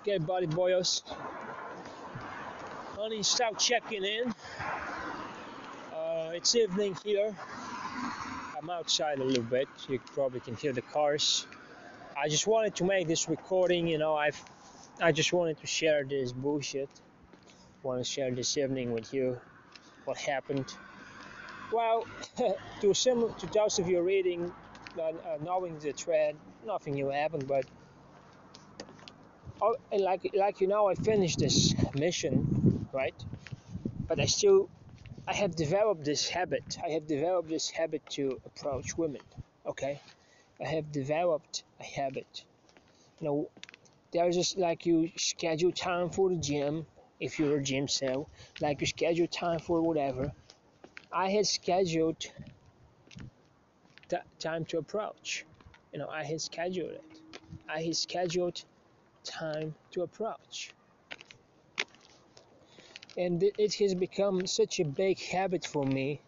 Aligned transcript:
Okay, 0.00 0.16
buddy 0.16 0.46
boyos. 0.46 1.02
Honey, 2.96 3.22
start 3.22 3.58
checking 3.58 4.02
in. 4.02 4.32
Uh, 5.94 6.30
it's 6.32 6.56
evening 6.56 6.96
here. 7.04 7.36
I'm 8.56 8.70
outside 8.70 9.18
a 9.18 9.24
little 9.24 9.42
bit. 9.42 9.68
You 9.88 10.00
probably 10.14 10.40
can 10.40 10.56
hear 10.56 10.72
the 10.72 10.80
cars. 10.80 11.46
I 12.16 12.30
just 12.30 12.46
wanted 12.46 12.74
to 12.76 12.84
make 12.84 13.08
this 13.08 13.28
recording. 13.28 13.86
You 13.86 13.98
know, 13.98 14.14
I've 14.14 14.42
I 15.02 15.12
just 15.12 15.34
wanted 15.34 15.60
to 15.60 15.66
share 15.66 16.02
this 16.02 16.32
bullshit. 16.32 16.88
Want 17.82 18.02
to 18.02 18.10
share 18.10 18.30
this 18.30 18.56
evening 18.56 18.92
with 18.92 19.12
you 19.12 19.38
what 20.06 20.16
happened. 20.16 20.72
Well, 21.70 22.06
to 22.80 22.94
some 22.94 23.34
to 23.34 23.46
those 23.48 23.78
of 23.78 23.86
you 23.86 24.00
reading, 24.00 24.50
uh, 24.98 25.02
uh, 25.02 25.12
knowing 25.44 25.78
the 25.78 25.92
thread, 25.92 26.36
nothing 26.64 26.94
new 26.94 27.10
happened, 27.10 27.46
but 27.46 27.66
Oh, 29.62 29.76
like 29.92 30.30
like 30.34 30.60
you 30.60 30.66
know, 30.68 30.86
I 30.88 30.94
finished 30.94 31.38
this 31.38 31.74
mission, 31.94 32.88
right? 32.92 33.14
But 34.08 34.20
I 34.20 34.26
still, 34.26 34.70
I 35.26 35.34
have 35.34 35.56
developed 35.56 36.04
this 36.04 36.28
habit. 36.28 36.78
I 36.84 36.90
have 36.90 37.06
developed 37.06 37.48
this 37.48 37.70
habit 37.70 38.02
to 38.10 38.40
approach 38.46 38.96
women. 38.98 39.22
Okay, 39.66 40.02
I 40.60 40.66
have 40.68 40.92
developed 40.92 41.64
a 41.80 41.84
habit. 41.84 42.44
You 43.20 43.26
know, 43.26 43.50
there's 44.12 44.36
just 44.36 44.58
like 44.58 44.86
you 44.86 45.10
schedule 45.16 45.72
time 45.72 46.10
for 46.10 46.30
the 46.30 46.36
gym 46.36 46.86
if 47.20 47.38
you're 47.38 47.58
a 47.58 47.62
gymcel, 47.62 48.26
like 48.60 48.80
you 48.80 48.86
schedule 48.86 49.28
time 49.28 49.60
for 49.60 49.82
whatever. 49.82 50.32
I 51.12 51.30
had 51.30 51.46
scheduled 51.46 52.20
t- 54.08 54.16
time 54.38 54.64
to 54.66 54.78
approach. 54.78 55.44
You 55.92 55.98
know, 56.00 56.08
I 56.08 56.24
had 56.24 56.40
scheduled 56.40 56.92
it. 56.92 57.20
I 57.68 57.82
had 57.82 57.96
scheduled 57.96 58.64
time 59.24 59.74
to 59.92 60.02
approach. 60.02 60.72
And 63.16 63.42
it 63.42 63.74
has 63.74 63.94
become 63.94 64.46
such 64.46 64.80
a 64.80 64.84
big 64.84 65.18
habit 65.18 65.64
for 65.64 65.84
me 65.84 66.22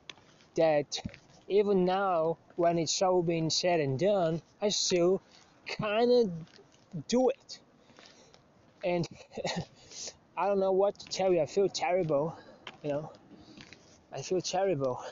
that 0.56 1.00
even 1.48 1.84
now, 1.84 2.39
when 2.56 2.78
it's 2.78 3.00
all 3.02 3.22
been 3.22 3.50
said 3.50 3.80
and 3.80 3.98
done, 3.98 4.42
I 4.61 4.69
still 4.70 5.22
kind 5.67 6.11
of 6.11 7.06
do 7.08 7.28
it. 7.30 7.61
And 8.84 9.08
I 10.36 10.47
don't 10.47 10.61
know 10.61 10.72
what 10.72 10.98
to 10.98 11.08
tell 11.08 11.33
you. 11.33 11.41
I 11.41 11.47
feel 11.47 11.69
terrible, 11.69 12.36
you 12.83 12.91
know. 12.91 13.12
I 14.12 14.22
feel 14.22 14.41
terrible. 14.41 15.02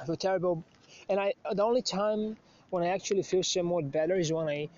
I 0.00 0.06
feel 0.06 0.16
terrible, 0.16 0.64
and 1.08 1.20
I 1.20 1.34
the 1.52 1.62
only 1.62 1.82
time 1.82 2.36
when 2.70 2.82
I 2.82 2.88
actually 2.88 3.22
feel 3.22 3.42
somewhat 3.42 3.90
better 3.92 4.16
is 4.16 4.32
when 4.32 4.48
I 4.48 4.68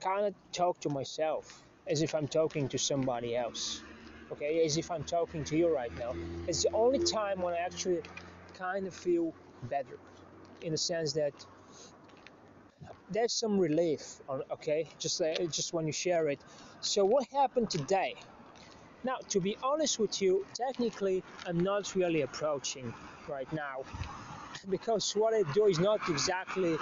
kind 0.00 0.26
of 0.26 0.34
talk 0.52 0.80
to 0.80 0.88
myself 0.88 1.62
as 1.86 2.02
if 2.02 2.14
I'm 2.14 2.28
talking 2.28 2.68
to 2.68 2.78
somebody 2.78 3.36
else. 3.36 3.82
Okay, 4.32 4.64
as 4.64 4.76
if 4.76 4.90
I'm 4.90 5.04
talking 5.04 5.44
to 5.44 5.56
you 5.56 5.74
right 5.74 5.92
now. 5.98 6.14
It's 6.46 6.62
the 6.62 6.70
only 6.72 7.00
time 7.00 7.42
when 7.42 7.54
I 7.54 7.58
actually 7.58 8.00
kind 8.54 8.86
of 8.86 8.94
feel 8.94 9.34
better, 9.68 9.98
in 10.62 10.72
the 10.72 10.78
sense 10.78 11.12
that 11.14 11.34
there's 13.10 13.32
some 13.32 13.58
relief. 13.58 14.20
On 14.28 14.42
okay, 14.52 14.88
just 14.98 15.20
uh, 15.20 15.34
just 15.46 15.72
when 15.72 15.86
you 15.86 15.92
share 15.92 16.28
it. 16.28 16.40
So 16.80 17.04
what 17.04 17.26
happened 17.32 17.70
today? 17.70 18.14
Now, 19.02 19.16
to 19.30 19.40
be 19.40 19.56
honest 19.62 19.98
with 19.98 20.20
you, 20.22 20.46
technically, 20.54 21.22
I'm 21.46 21.58
not 21.60 21.94
really 21.94 22.20
approaching 22.20 22.92
right 23.28 23.50
now 23.52 23.84
because 24.68 25.12
what 25.12 25.34
I 25.34 25.42
do 25.52 25.66
is 25.66 25.78
not 25.78 26.00
exactly 26.08 26.76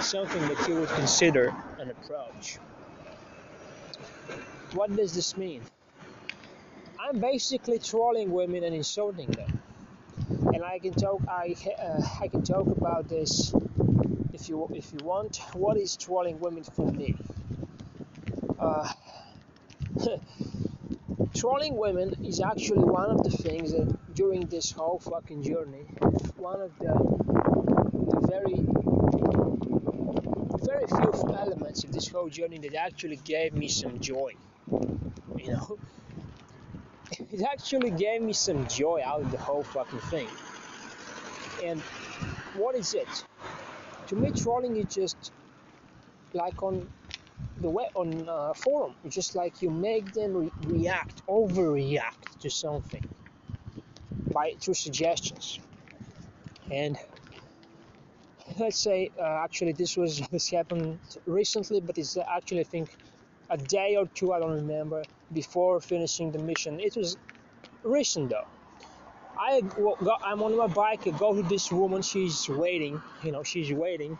something 0.00 0.42
that 0.48 0.68
you 0.68 0.74
would 0.76 0.88
consider 0.90 1.54
an 1.78 1.90
approach. 1.90 2.58
What 4.72 4.94
does 4.96 5.14
this 5.14 5.36
mean? 5.36 5.62
I'm 6.98 7.18
basically 7.18 7.78
trolling 7.78 8.30
women 8.30 8.62
and 8.62 8.74
insulting 8.74 9.28
them, 9.28 9.60
and 10.54 10.62
I 10.62 10.78
can 10.78 10.92
talk. 10.94 11.20
I 11.28 11.56
uh, 11.78 12.02
I 12.20 12.28
can 12.28 12.42
talk 12.42 12.66
about 12.66 13.08
this 13.08 13.52
if 14.32 14.48
you 14.48 14.68
if 14.74 14.92
you 14.92 14.98
want. 15.04 15.40
What 15.54 15.76
is 15.76 15.96
trolling 15.96 16.38
women 16.40 16.62
for 16.62 16.90
me? 16.92 17.16
Uh, 18.58 18.92
trolling 21.34 21.76
women 21.76 22.14
is 22.24 22.40
actually 22.40 22.84
one 22.84 23.10
of 23.10 23.22
the 23.22 23.30
things 23.30 23.72
that 23.72 24.14
during 24.14 24.46
this 24.46 24.70
whole 24.72 24.98
fucking 24.98 25.42
journey, 25.42 25.86
one 26.36 26.60
of 26.60 26.76
the, 26.78 26.92
the 28.10 28.26
very 28.26 28.66
very 30.62 30.86
few 30.86 31.34
elements 31.34 31.84
of 31.84 31.92
this 31.92 32.08
whole 32.08 32.28
journey 32.28 32.58
that 32.58 32.74
actually 32.74 33.16
gave 33.16 33.54
me 33.54 33.68
some 33.68 33.98
joy. 34.00 34.32
You 35.36 35.52
know, 35.52 35.78
it 37.32 37.42
actually 37.42 37.90
gave 37.90 38.22
me 38.22 38.32
some 38.32 38.66
joy 38.66 39.02
out 39.04 39.22
of 39.22 39.30
the 39.30 39.38
whole 39.38 39.62
fucking 39.62 39.98
thing. 40.10 40.28
And 41.62 41.80
what 42.56 42.74
is 42.74 42.94
it? 42.94 43.08
To 44.08 44.16
me, 44.16 44.30
trolling 44.30 44.76
is 44.76 44.94
just 44.94 45.32
like 46.34 46.62
on 46.62 46.88
the 47.60 47.70
way 47.70 47.88
on 47.94 48.28
uh, 48.28 48.54
forum. 48.54 48.94
Just 49.08 49.34
like 49.34 49.62
you 49.62 49.70
make 49.70 50.12
them 50.12 50.36
re- 50.36 50.52
react, 50.62 51.22
overreact 51.26 52.38
to 52.40 52.50
something 52.50 53.02
by 54.32 54.54
through 54.60 54.74
suggestions. 54.74 55.60
And 56.70 56.96
let's 58.58 58.78
say, 58.78 59.10
uh, 59.18 59.22
actually, 59.44 59.72
this 59.72 59.96
was 59.96 60.20
this 60.32 60.50
happened 60.50 61.00
recently, 61.26 61.80
but 61.80 61.98
it's 61.98 62.16
actually 62.16 62.60
I 62.60 62.64
think 62.64 62.96
a 63.50 63.56
day 63.56 63.96
or 63.96 64.06
two, 64.14 64.32
I 64.32 64.38
don't 64.38 64.54
remember, 64.54 65.02
before 65.32 65.80
finishing 65.80 66.32
the 66.32 66.38
mission. 66.38 66.80
It 66.80 66.96
was 66.96 67.16
recent 67.82 68.30
though. 68.30 68.46
I 69.38 69.62
go, 69.62 69.96
I'm 70.22 70.42
on 70.42 70.56
my 70.56 70.66
bike. 70.66 71.06
I 71.06 71.10
go 71.10 71.34
to 71.34 71.42
this 71.48 71.72
woman. 71.72 72.02
She's 72.02 72.48
waiting. 72.48 73.00
You 73.22 73.32
know, 73.32 73.42
she's 73.42 73.72
waiting 73.72 74.18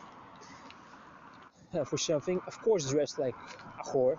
for 1.84 1.98
something. 1.98 2.40
Of 2.46 2.60
course, 2.62 2.90
dressed 2.90 3.18
like 3.18 3.34
a 3.78 3.82
whore, 3.82 4.18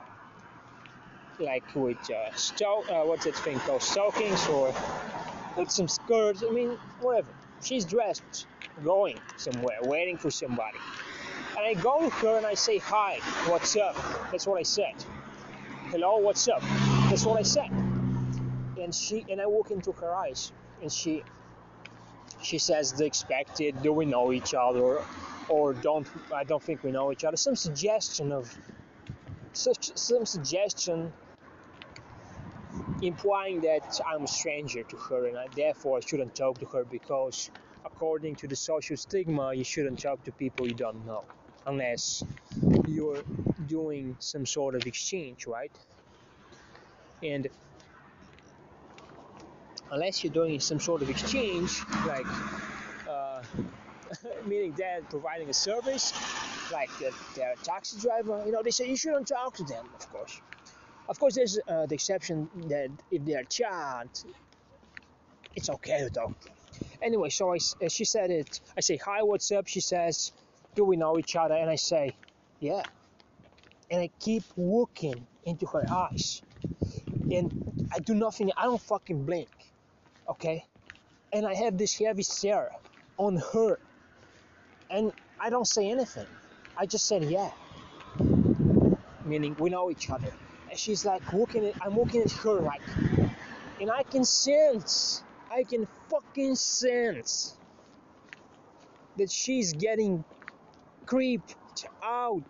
like 1.39 1.63
with 1.75 1.97
uh, 2.09 2.65
uh, 2.65 3.03
what's 3.05 3.25
that 3.25 3.35
thing 3.35 3.59
called 3.59 3.81
stockings 3.81 4.47
or 4.47 4.73
with 5.57 5.69
some 5.69 5.87
skirts. 5.87 6.43
I 6.47 6.51
mean, 6.51 6.77
whatever. 7.01 7.31
She's 7.61 7.85
dressed, 7.85 8.47
going 8.83 9.19
somewhere, 9.37 9.77
waiting 9.83 10.17
for 10.17 10.31
somebody. 10.31 10.77
And 11.57 11.59
I 11.59 11.73
go 11.73 11.99
to 11.99 12.09
her 12.09 12.37
and 12.37 12.45
I 12.45 12.53
say, 12.53 12.77
"Hi, 12.79 13.19
what's 13.47 13.75
up?" 13.75 13.95
That's 14.31 14.47
what 14.47 14.59
I 14.59 14.63
said. 14.63 14.95
Hello, 15.89 16.17
what's 16.17 16.47
up? 16.47 16.61
That's 17.09 17.25
what 17.25 17.37
I 17.37 17.43
said. 17.43 17.69
And 18.79 18.95
she 18.95 19.25
and 19.29 19.41
I 19.41 19.45
walk 19.45 19.71
into 19.71 19.91
her 19.91 20.15
eyes, 20.15 20.53
and 20.81 20.91
she 20.91 21.23
she 22.41 22.57
says 22.57 22.93
the 22.93 23.05
expected. 23.05 23.83
Do 23.83 23.91
we 23.91 24.05
know 24.05 24.31
each 24.31 24.53
other? 24.53 25.01
Or 25.51 25.73
don't 25.73 26.07
I 26.33 26.43
don't 26.43 26.63
think 26.63 26.83
we 26.83 26.91
know 26.91 27.11
each 27.11 27.23
other. 27.23 27.37
Some 27.37 27.55
suggestion 27.55 28.31
of 28.31 28.57
such 29.53 29.95
some 29.97 30.25
suggestion 30.25 31.11
implying 33.01 33.59
that 33.61 33.99
I'm 34.07 34.23
a 34.23 34.27
stranger 34.27 34.83
to 34.83 34.97
her 34.97 35.27
and 35.27 35.37
I, 35.37 35.47
therefore 35.55 35.97
I 35.97 35.99
shouldn't 35.99 36.35
talk 36.35 36.59
to 36.59 36.65
her 36.67 36.85
because 36.85 37.51
according 37.83 38.35
to 38.37 38.47
the 38.47 38.55
social 38.55 38.95
stigma 38.95 39.53
you 39.53 39.63
shouldn't 39.63 39.99
talk 39.99 40.23
to 40.23 40.31
people 40.31 40.67
you 40.67 40.73
don't 40.73 41.05
know 41.05 41.23
unless 41.65 42.23
you're 42.87 43.23
doing 43.67 44.15
some 44.19 44.45
sort 44.45 44.75
of 44.75 44.87
exchange, 44.87 45.47
right? 45.47 45.71
And 47.23 47.47
unless 49.91 50.23
you're 50.23 50.33
doing 50.33 50.59
some 50.59 50.79
sort 50.79 51.01
of 51.01 51.09
exchange, 51.09 51.81
like 52.07 52.25
meaning 54.47 54.73
they're 54.73 55.01
providing 55.09 55.49
a 55.49 55.53
service, 55.53 56.13
like 56.71 56.89
they're 57.35 57.53
a 57.53 57.57
taxi 57.63 57.99
driver. 57.99 58.43
You 58.45 58.51
know, 58.51 58.61
they 58.63 58.71
say 58.71 58.89
you 58.89 58.97
shouldn't 58.97 59.27
talk 59.27 59.55
to 59.55 59.63
them, 59.63 59.85
of 59.93 60.09
course. 60.09 60.41
Of 61.09 61.19
course, 61.19 61.35
there's 61.35 61.59
uh, 61.67 61.85
the 61.87 61.95
exception 61.95 62.49
that 62.69 62.89
if 63.11 63.25
they're 63.25 63.43
child, 63.43 64.09
it's 65.55 65.69
okay 65.69 65.99
to 65.99 66.09
talk. 66.09 66.33
Anyway, 67.01 67.29
so 67.29 67.53
I, 67.53 67.57
uh, 67.83 67.89
she 67.89 68.05
said 68.05 68.31
it. 68.31 68.61
I 68.77 68.81
say, 68.81 68.97
hi, 68.97 69.23
what's 69.23 69.51
up? 69.51 69.67
She 69.67 69.81
says, 69.81 70.31
do 70.75 70.85
we 70.85 70.95
know 70.95 71.19
each 71.19 71.35
other? 71.35 71.55
And 71.55 71.69
I 71.69 71.75
say, 71.75 72.15
yeah. 72.59 72.85
And 73.89 74.01
I 74.01 74.09
keep 74.19 74.43
looking 74.55 75.27
into 75.43 75.65
her 75.67 75.85
eyes. 75.91 76.41
And 77.29 77.87
I 77.93 77.99
do 77.99 78.13
nothing. 78.13 78.51
I 78.55 78.63
don't 78.63 78.81
fucking 78.81 79.25
blink. 79.25 79.49
Okay? 80.29 80.63
And 81.33 81.45
I 81.45 81.55
have 81.55 81.77
this 81.77 81.97
heavy 81.97 82.23
stare 82.23 82.71
on 83.17 83.41
her 83.53 83.79
and 84.91 85.11
I 85.39 85.49
don't 85.49 85.67
say 85.67 85.89
anything. 85.89 86.27
I 86.77 86.85
just 86.85 87.07
said 87.07 87.23
yeah, 87.23 87.51
meaning 89.25 89.55
we 89.59 89.69
know 89.69 89.89
each 89.89 90.09
other. 90.09 90.31
And 90.69 90.77
she's 90.77 91.05
like 91.05 91.33
looking 91.33 91.65
at, 91.65 91.75
I'm 91.81 91.97
looking 91.97 92.21
at 92.21 92.31
her 92.31 92.61
like, 92.61 92.81
and 93.79 93.89
I 93.91 94.03
can 94.03 94.23
sense, 94.23 95.23
I 95.51 95.63
can 95.63 95.87
fucking 96.09 96.55
sense 96.55 97.55
that 99.17 99.31
she's 99.31 99.73
getting 99.73 100.23
creeped 101.05 101.55
out 102.03 102.43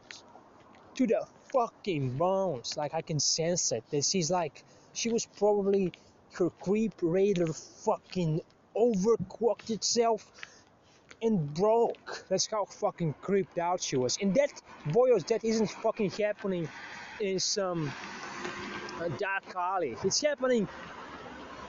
to 0.95 1.07
the 1.07 1.25
fucking 1.51 2.17
bones. 2.17 2.77
Like 2.77 2.93
I 2.93 3.01
can 3.01 3.19
sense 3.19 3.71
it. 3.71 3.83
That 3.91 4.03
she's 4.03 4.29
like, 4.29 4.63
she 4.93 5.09
was 5.09 5.25
probably 5.25 5.93
her 6.33 6.49
creep 6.61 6.93
radar 7.01 7.53
fucking 7.53 8.41
overcooked 8.75 9.69
itself 9.69 10.31
and 11.21 11.53
broke. 11.53 12.25
That's 12.29 12.47
how 12.47 12.65
fucking 12.65 13.15
creeped 13.21 13.57
out 13.57 13.81
she 13.81 13.97
was. 13.97 14.17
And 14.21 14.33
that, 14.35 14.51
boyos, 14.87 15.25
that 15.27 15.43
isn't 15.43 15.69
fucking 15.69 16.11
happening 16.11 16.67
in 17.19 17.39
some 17.39 17.91
uh, 18.99 19.07
dark 19.17 19.43
alley. 19.55 19.95
It's 20.03 20.21
happening 20.21 20.67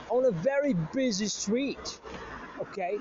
on 0.09 0.25
a 0.25 0.31
very 0.31 0.73
busy 0.93 1.27
street. 1.27 1.99
Okay, 2.61 2.99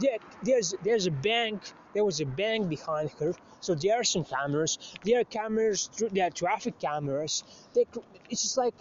there, 0.00 0.18
there's 0.42 0.74
there's 0.82 1.06
a 1.06 1.10
bank. 1.10 1.60
There 1.94 2.04
was 2.04 2.20
a 2.20 2.26
bank 2.26 2.68
behind 2.68 3.10
her, 3.20 3.34
so 3.60 3.74
there 3.74 4.00
are 4.00 4.04
some 4.04 4.24
cameras. 4.24 4.78
There 5.04 5.20
are 5.20 5.24
cameras. 5.24 5.90
There 6.10 6.26
are 6.26 6.30
traffic 6.30 6.78
cameras. 6.80 7.44
They, 7.74 7.86
it's 8.30 8.42
just 8.42 8.56
like 8.56 8.74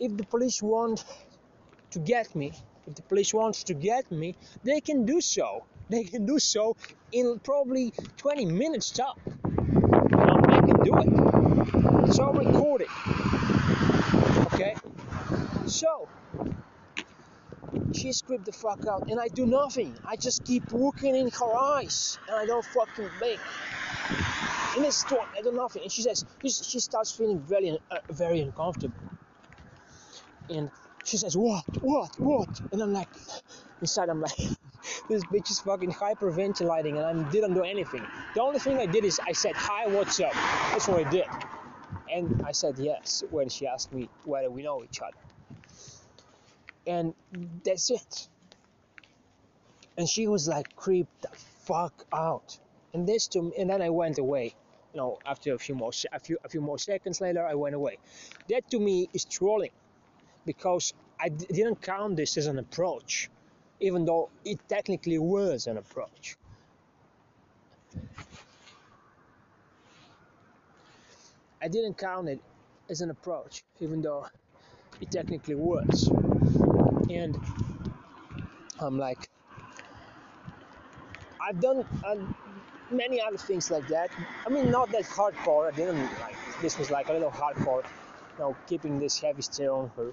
if 0.00 0.16
the 0.16 0.24
police 0.24 0.62
want 0.62 1.04
to 1.90 1.98
get 1.98 2.34
me, 2.34 2.52
if 2.86 2.94
the 2.94 3.02
police 3.02 3.34
wants 3.34 3.64
to 3.64 3.74
get 3.74 4.10
me, 4.10 4.36
they 4.64 4.80
can 4.80 5.04
do 5.04 5.20
so. 5.20 5.64
They 5.90 6.04
can 6.04 6.26
do 6.26 6.38
so 6.38 6.76
in 7.12 7.40
probably 7.42 7.92
20 8.18 8.44
minutes 8.44 8.90
top. 8.90 9.18
Know, 9.26 10.40
they 10.42 10.60
can 10.60 10.84
do 10.84 10.92
it. 10.98 12.08
It's 12.08 12.18
all 12.18 12.34
recorded. 12.34 12.88
Okay? 14.52 14.74
So, 15.66 16.08
she 17.94 18.12
creeped 18.26 18.44
the 18.44 18.52
fuck 18.52 18.86
out, 18.86 19.10
and 19.10 19.18
I 19.18 19.28
do 19.28 19.46
nothing. 19.46 19.94
I 20.06 20.16
just 20.16 20.44
keep 20.44 20.72
looking 20.72 21.16
in 21.16 21.30
her 21.30 21.54
eyes, 21.54 22.18
and 22.28 22.36
I 22.36 22.44
don't 22.44 22.64
fucking 22.64 23.08
blink. 23.18 23.40
And 24.76 24.84
it's 24.84 25.04
I 25.10 25.40
do 25.42 25.52
nothing. 25.52 25.82
And 25.82 25.90
she 25.90 26.02
says, 26.02 26.24
she 26.44 26.80
starts 26.80 27.12
feeling 27.12 27.40
very, 27.40 27.78
uh, 27.90 27.98
very 28.10 28.40
uncomfortable. 28.40 28.94
And 30.50 30.70
she 31.04 31.16
says, 31.16 31.36
what, 31.36 31.64
what, 31.82 32.18
what? 32.20 32.60
And 32.72 32.82
I'm 32.82 32.92
like, 32.92 33.08
inside 33.80 34.10
I'm 34.10 34.20
like, 34.20 34.38
this 35.08 35.24
bitch 35.24 35.50
is 35.50 35.60
fucking 35.60 35.92
hyperventilating, 35.92 36.96
and 36.96 37.26
I 37.26 37.30
didn't 37.30 37.54
do 37.54 37.64
anything. 37.64 38.06
The 38.34 38.42
only 38.42 38.58
thing 38.60 38.78
I 38.78 38.86
did 38.86 39.04
is 39.04 39.20
I 39.26 39.32
said, 39.32 39.54
hi, 39.56 39.86
what's 39.86 40.20
up? 40.20 40.32
That's 40.72 40.88
what 40.88 41.06
I 41.06 41.10
did. 41.10 41.26
And 42.12 42.42
I 42.46 42.52
said 42.52 42.78
yes 42.78 43.24
when 43.30 43.48
she 43.48 43.66
asked 43.66 43.92
me 43.92 44.08
whether 44.24 44.50
we 44.50 44.62
know 44.62 44.84
each 44.84 45.00
other 45.00 45.18
and 46.86 47.14
that's 47.64 47.90
it. 47.90 48.28
And 49.98 50.08
she 50.08 50.26
was 50.28 50.48
like 50.48 50.74
creeped 50.76 51.22
the 51.22 51.28
fuck 51.66 52.06
out. 52.12 52.58
And 52.94 53.06
this 53.06 53.28
to 53.28 53.42
me, 53.42 53.52
and 53.58 53.70
then 53.70 53.82
I 53.82 53.90
went 53.90 54.18
away. 54.18 54.54
You 54.94 54.98
know, 54.98 55.18
after 55.26 55.54
a 55.54 55.58
few 55.58 55.74
more 55.74 55.92
a 56.12 56.20
few 56.20 56.38
a 56.44 56.48
few 56.48 56.60
more 56.62 56.78
seconds 56.78 57.20
later, 57.20 57.46
I 57.46 57.54
went 57.54 57.74
away. 57.74 57.98
That 58.48 58.70
to 58.70 58.80
me 58.80 59.08
is 59.14 59.24
trolling, 59.26 59.72
because 60.46 60.94
I 61.20 61.28
d- 61.30 61.46
didn't 61.52 61.82
count 61.82 62.16
this 62.16 62.36
as 62.38 62.46
an 62.46 62.58
approach, 62.58 63.30
even 63.80 64.04
though 64.04 64.28
it 64.44 64.58
technically 64.68 65.18
was 65.18 65.66
an 65.66 65.78
approach. 65.78 66.36
I 71.60 71.68
didn't 71.68 71.98
count 71.98 72.28
it 72.28 72.40
as 72.88 73.00
an 73.00 73.10
approach, 73.10 73.62
even 73.80 74.00
though 74.00 74.26
it 75.00 75.10
technically 75.10 75.54
was 75.54 76.10
and 77.10 77.38
I'm 78.78 78.98
like, 78.98 79.28
I've 81.40 81.60
done 81.60 81.84
uh, 82.04 82.16
many 82.90 83.20
other 83.20 83.38
things 83.38 83.70
like 83.70 83.86
that. 83.88 84.10
I 84.46 84.50
mean, 84.50 84.70
not 84.70 84.90
that 84.92 85.04
hardcore. 85.04 85.72
I 85.72 85.76
didn't 85.76 86.00
like 86.20 86.36
this 86.60 86.78
was 86.78 86.90
like 86.90 87.08
a 87.08 87.12
little 87.12 87.30
hardcore. 87.30 87.84
You 87.84 88.44
know, 88.44 88.56
keeping 88.66 88.98
this 88.98 89.18
heavy 89.18 89.42
stare 89.42 89.72
on 89.72 89.90
her. 89.96 90.12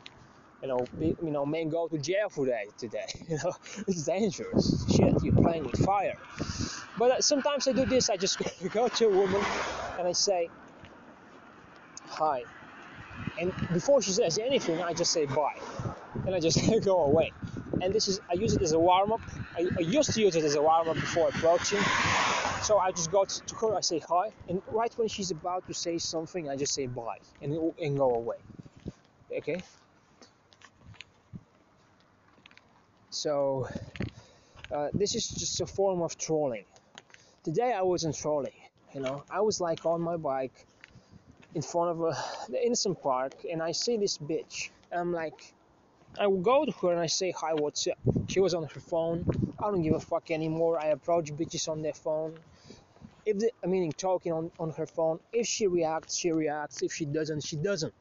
You 0.66 0.70
know, 0.72 0.88
you 1.00 1.30
know, 1.30 1.46
men 1.46 1.70
go 1.70 1.88
to 1.88 1.98
jail 2.00 2.28
for 2.28 2.48
that 2.48 2.76
today. 2.80 3.06
You 3.30 3.38
know, 3.44 3.54
it's 3.88 4.06
dangerous. 4.06 4.84
Shit, 4.90 5.14
you're 5.24 5.34
playing 5.34 5.64
with 5.64 5.78
fire. 5.78 6.16
But 6.98 7.12
uh, 7.12 7.22
sometimes 7.22 7.68
I 7.68 7.74
do 7.74 7.86
this. 7.86 8.10
I 8.10 8.18
just 8.18 8.42
go 8.74 8.88
to 8.88 9.06
a 9.06 9.10
woman 9.10 9.46
and 10.00 10.08
I 10.08 10.14
say, 10.14 10.50
"Hi," 12.08 12.46
and 13.40 13.54
before 13.74 14.02
she 14.02 14.12
says 14.12 14.40
anything, 14.40 14.82
I 14.82 14.94
just 14.94 15.12
say 15.12 15.28
bye 15.28 15.60
and 16.26 16.34
I 16.34 16.40
just 16.40 16.60
go 16.84 17.04
away. 17.04 17.32
And 17.82 17.94
this 17.94 18.08
is 18.08 18.20
I 18.28 18.34
use 18.34 18.54
it 18.54 18.64
as 18.64 18.72
a 18.72 18.80
warm 18.80 19.12
up. 19.12 19.22
I, 19.56 19.70
I 19.78 19.82
used 19.82 20.14
to 20.14 20.22
use 20.22 20.36
it 20.36 20.44
as 20.44 20.56
a 20.56 20.64
warm 20.64 20.90
up 20.90 20.96
before 20.96 21.30
approaching. 21.30 21.84
So 22.64 22.80
I 22.80 22.90
just 22.90 23.12
go 23.12 23.26
to 23.26 23.56
her, 23.62 23.76
I 23.76 23.82
say 23.82 24.00
hi, 24.00 24.32
and 24.50 24.64
right 24.72 24.92
when 24.98 25.10
she's 25.10 25.30
about 25.30 25.68
to 25.68 25.76
say 25.76 26.00
something, 26.00 26.50
I 26.50 26.56
just 26.56 26.74
say 26.74 26.88
bye 26.88 27.20
and 27.42 27.54
and 27.80 27.98
go 27.98 28.16
away. 28.16 28.38
Okay. 29.32 29.62
So 33.16 33.70
uh, 34.70 34.90
this 34.94 35.16
is 35.16 35.26
just 35.30 35.62
a 35.62 35.66
form 35.66 36.02
of 36.02 36.18
trolling. 36.18 36.66
Today 37.46 37.72
I 37.72 37.82
wasn't 37.82 38.14
trolling. 38.14 38.60
You 38.94 39.00
know, 39.00 39.24
I 39.30 39.40
was 39.40 39.62
like 39.62 39.86
on 39.86 40.02
my 40.02 40.18
bike 40.18 40.68
in 41.54 41.62
front 41.62 41.92
of 41.92 42.02
a, 42.02 42.18
the 42.52 42.62
innocent 42.62 43.02
park, 43.02 43.32
and 43.50 43.64
I 43.64 43.72
see 43.72 43.96
this 43.96 44.18
bitch. 44.18 44.70
I'm 44.92 45.14
like, 45.14 45.54
I 46.20 46.28
will 46.28 46.42
go 46.42 46.66
to 46.66 46.72
her 46.74 46.92
and 46.92 47.00
I 47.00 47.08
say, 47.08 47.32
Hi, 47.32 47.54
what's 47.54 47.88
up? 47.88 47.98
She 48.28 48.42
was 48.42 48.54
on 48.54 48.64
her 48.66 48.80
phone. 48.82 49.26
I 49.60 49.72
don't 49.72 49.82
give 49.82 49.94
a 49.94 50.00
fuck 50.02 50.30
anymore. 50.30 50.78
I 50.78 50.88
approach 50.88 51.32
bitches 51.32 51.70
on 51.70 51.82
their 51.82 51.94
phone. 51.94 52.34
If 53.26 53.40
the, 53.40 53.52
I 53.64 53.68
mean, 53.68 53.94
talking 53.94 54.34
on, 54.34 54.52
on 54.60 54.72
her 54.72 54.86
phone. 54.86 55.20
If 55.32 55.48
she 55.48 55.68
reacts, 55.68 56.18
she 56.18 56.32
reacts. 56.32 56.82
If 56.82 56.92
she 56.92 57.06
doesn't, 57.06 57.44
she 57.46 57.56
doesn't. 57.56 57.94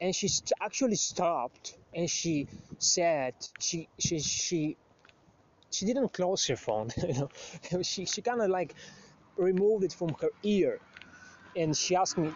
And 0.00 0.14
she 0.14 0.28
st- 0.28 0.52
actually 0.60 0.96
stopped 0.96 1.76
and 1.94 2.08
she 2.08 2.46
said, 2.78 3.34
she, 3.58 3.88
she, 3.98 4.20
she, 4.20 4.76
she 5.70 5.86
didn't 5.86 6.12
close 6.12 6.46
her 6.46 6.56
phone. 6.56 6.90
you 7.02 7.28
know, 7.72 7.82
she, 7.82 8.06
she 8.06 8.22
kind 8.22 8.40
of 8.42 8.50
like 8.50 8.74
removed 9.36 9.84
it 9.84 9.92
from 9.92 10.14
her 10.20 10.30
ear 10.42 10.80
and 11.56 11.76
she 11.76 11.96
asked 11.96 12.18
me, 12.18 12.32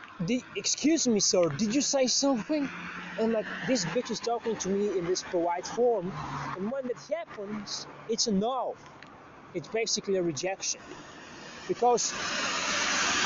"Excuse 0.56 1.06
me, 1.06 1.20
sir, 1.20 1.49
did 1.50 1.75
you 1.75 1.81
say 1.81 2.06
something?" 2.06 2.69
And 3.19 3.32
like 3.32 3.47
this 3.67 3.85
bitch 3.87 4.11
is 4.11 4.20
talking 4.20 4.56
to 4.56 4.69
me 4.69 4.99
in 4.99 5.05
this 5.06 5.23
polite 5.23 5.67
form, 5.67 6.12
and 6.56 6.70
when 6.73 6.87
that 6.88 6.99
happens, 7.14 7.87
it's 8.09 8.26
a 8.26 8.32
no. 8.32 8.75
It's 9.55 9.69
basically 9.69 10.17
a 10.17 10.23
rejection, 10.23 10.81
because 11.69 12.12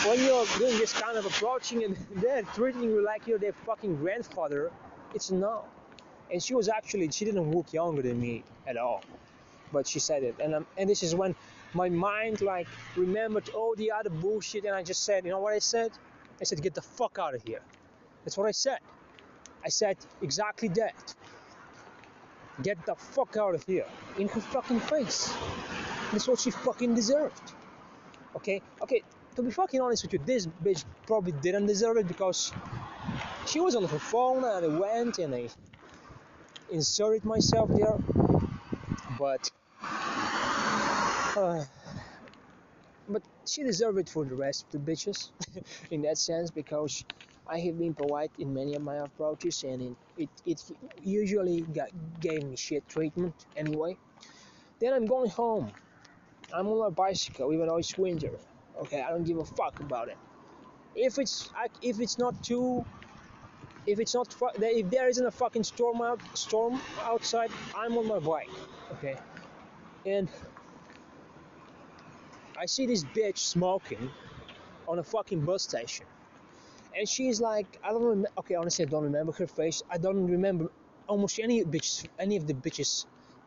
when 0.08 0.22
you're 0.24 0.46
doing 0.58 0.78
this 0.78 0.92
kind 0.92 1.16
of 1.16 1.26
approaching 1.26 1.84
and 1.84 1.96
they're 2.16 2.42
treating 2.54 2.82
you 2.82 3.04
like 3.04 3.26
you're 3.26 3.38
their 3.38 3.52
fucking 3.52 3.96
grandfather, 3.96 4.70
it's 5.14 5.30
no. 5.30 5.64
And 6.32 6.42
she 6.42 6.54
was 6.54 6.68
actually 6.68 7.10
she 7.10 7.24
didn't 7.24 7.50
look 7.50 7.72
younger 7.72 8.02
than 8.02 8.20
me 8.20 8.44
at 8.66 8.76
all, 8.76 9.02
but 9.72 9.86
she 9.86 9.98
said 10.00 10.22
it, 10.22 10.34
and 10.42 10.54
um, 10.54 10.66
and 10.76 10.90
this 10.90 11.02
is 11.02 11.14
when 11.14 11.34
my 11.74 11.88
mind 11.88 12.40
like 12.40 12.66
remembered 12.96 13.48
all 13.50 13.74
the 13.76 13.90
other 13.92 14.10
bullshit 14.10 14.64
and 14.64 14.74
I 14.74 14.82
just 14.82 15.04
said, 15.04 15.24
you 15.24 15.30
know 15.30 15.40
what 15.40 15.52
I 15.52 15.58
said? 15.58 15.92
I 16.40 16.44
said, 16.44 16.62
get 16.62 16.74
the 16.74 16.82
fuck 16.82 17.18
out 17.20 17.34
of 17.34 17.42
here. 17.42 17.60
That's 18.24 18.36
what 18.36 18.46
I 18.46 18.52
said. 18.52 18.78
I 19.64 19.68
said 19.68 19.96
exactly 20.22 20.68
that. 20.68 21.14
Get 22.62 22.84
the 22.86 22.94
fuck 22.94 23.36
out 23.36 23.54
of 23.54 23.64
here. 23.64 23.86
In 24.18 24.28
her 24.28 24.40
fucking 24.40 24.80
face. 24.80 25.32
That's 26.12 26.26
what 26.28 26.40
she 26.40 26.50
fucking 26.50 26.94
deserved. 26.94 27.52
Okay? 28.36 28.62
Okay, 28.80 29.02
to 29.36 29.42
be 29.42 29.50
fucking 29.50 29.80
honest 29.80 30.02
with 30.02 30.14
you, 30.14 30.18
this 30.24 30.46
bitch 30.64 30.84
probably 31.06 31.32
didn't 31.32 31.66
deserve 31.66 31.98
it 31.98 32.08
because 32.08 32.52
she 33.46 33.60
was 33.60 33.76
on 33.76 33.84
her 33.84 33.98
phone 33.98 34.42
and 34.44 34.64
I 34.64 34.78
went 34.78 35.18
and 35.18 35.34
I 35.34 35.48
inserted 36.70 37.24
myself 37.24 37.70
there. 37.74 37.98
But 39.18 39.50
uh, 41.36 41.64
but 43.08 43.22
she 43.46 43.62
deserved 43.62 43.98
it 43.98 44.08
for 44.08 44.24
the 44.24 44.34
rest 44.34 44.64
of 44.64 44.72
the 44.72 44.92
bitches, 44.92 45.30
in 45.90 46.02
that 46.02 46.18
sense, 46.18 46.50
because 46.50 47.04
I 47.46 47.58
have 47.60 47.78
been 47.78 47.94
polite 47.94 48.32
in 48.38 48.52
many 48.54 48.74
of 48.74 48.82
my 48.82 48.96
approaches, 48.96 49.62
and 49.62 49.96
it, 50.16 50.28
it, 50.44 50.64
usually 51.04 51.60
got, 51.74 51.90
gave 52.20 52.42
me 52.42 52.56
shit 52.56 52.88
treatment 52.88 53.34
anyway. 53.54 53.96
Then 54.80 54.94
I'm 54.94 55.06
going 55.06 55.30
home. 55.30 55.72
I'm 56.52 56.66
on 56.66 56.86
a 56.86 56.90
bicycle, 56.90 57.52
even 57.52 57.66
though 57.66 57.76
it's 57.76 57.96
winter. 57.96 58.32
Okay, 58.80 59.00
I 59.02 59.10
don't 59.10 59.24
give 59.24 59.38
a 59.38 59.44
fuck 59.44 59.78
about 59.80 60.08
it. 60.08 60.18
If 60.94 61.18
it's 61.18 61.50
if 61.82 62.00
it's 62.00 62.18
not 62.18 62.42
too, 62.42 62.84
if 63.86 63.98
it's 64.00 64.14
not 64.14 64.34
if 64.58 64.90
there 64.90 65.08
isn't 65.08 65.26
a 65.26 65.30
fucking 65.30 65.64
storm 65.64 66.02
out 66.02 66.20
storm 66.34 66.80
outside, 67.04 67.50
I'm 67.76 67.96
on 67.98 68.06
my 68.06 68.18
bike. 68.18 68.50
Okay, 68.92 69.16
and 70.04 70.28
I 72.58 72.66
see 72.66 72.86
this 72.86 73.04
bitch 73.04 73.38
smoking 73.38 74.10
on 74.88 74.98
a 74.98 75.02
fucking 75.04 75.40
bus 75.40 75.62
station. 75.62 76.06
And 76.96 77.06
she's 77.08 77.40
like, 77.40 77.78
I 77.84 77.90
don't 77.90 78.02
remember. 78.02 78.28
Okay, 78.38 78.54
honestly, 78.54 78.86
I 78.86 78.88
don't 78.88 79.04
remember 79.04 79.32
her 79.32 79.46
face. 79.46 79.82
I 79.90 79.98
don't 79.98 80.26
remember 80.26 80.70
almost 81.06 81.38
any 81.38 81.62
bitch, 81.64 82.06
any 82.18 82.36
of 82.36 82.46
the 82.46 82.54
bitches' 82.54 83.04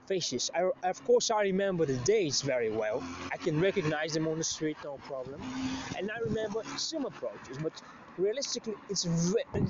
faces. 0.09 0.49
I, 0.55 0.61
of 0.93 0.99
course, 1.05 1.29
I 1.29 1.41
remember 1.43 1.85
the 1.85 1.99
dates 2.13 2.41
very 2.41 2.71
well. 2.71 3.03
I 3.31 3.37
can 3.37 3.61
recognize 3.61 4.11
them 4.15 4.27
on 4.27 4.37
the 4.39 4.43
street, 4.55 4.77
no 4.83 4.97
problem. 5.11 5.39
And 5.97 6.09
I 6.11 6.17
remember 6.29 6.61
some 6.77 7.05
approaches, 7.05 7.57
but 7.61 7.75
realistically, 8.17 8.75
it's 8.89 9.05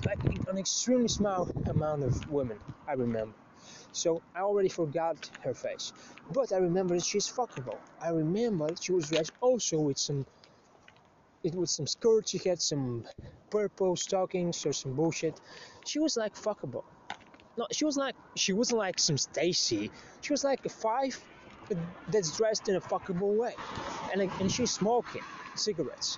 like 0.10 0.19
an 0.51 0.58
extremely 0.58 1.10
small 1.10 1.50
amount 1.75 2.03
of 2.03 2.13
women 2.31 2.58
I 2.88 2.93
remember. 2.93 3.36
So 3.91 4.22
I 4.34 4.41
already 4.50 4.69
forgot 4.69 5.17
her 5.43 5.53
face, 5.53 5.91
but 6.34 6.53
I 6.53 6.58
remember 6.58 6.96
that 6.96 7.03
she's 7.03 7.27
fuckable. 7.27 7.79
I 8.01 8.10
remember 8.10 8.67
she 8.79 8.93
was 8.93 9.10
dressed 9.10 9.34
also 9.41 9.77
with 9.88 9.98
some, 9.98 10.25
it 11.43 11.53
with 11.53 11.69
some 11.69 11.88
skirts. 11.88 12.31
She 12.31 12.38
had 12.50 12.62
some 12.62 13.03
purple 13.50 13.96
stockings 13.96 14.65
or 14.65 14.74
some 14.74 14.93
bullshit. 14.93 15.36
She 15.86 16.00
was 16.00 16.15
like 16.15 16.34
fuckable. 16.36 16.86
No, 17.60 17.68
she 17.72 17.84
was 17.84 17.98
like 17.98 18.16
she 18.36 18.54
wasn't 18.54 18.80
like 18.80 18.98
some 18.98 19.18
Stacy. 19.18 19.92
She 20.22 20.32
was 20.32 20.46
like 20.46 20.66
a 20.66 20.70
five 20.70 21.22
that's 22.08 22.32
dressed 22.38 22.70
in 22.70 22.78
a 22.78 22.82
fuckable 22.82 23.36
way, 23.36 23.54
and 24.13 24.22
and 24.39 24.50
she's 24.50 24.72
smoking 24.72 25.24
cigarettes 25.56 26.18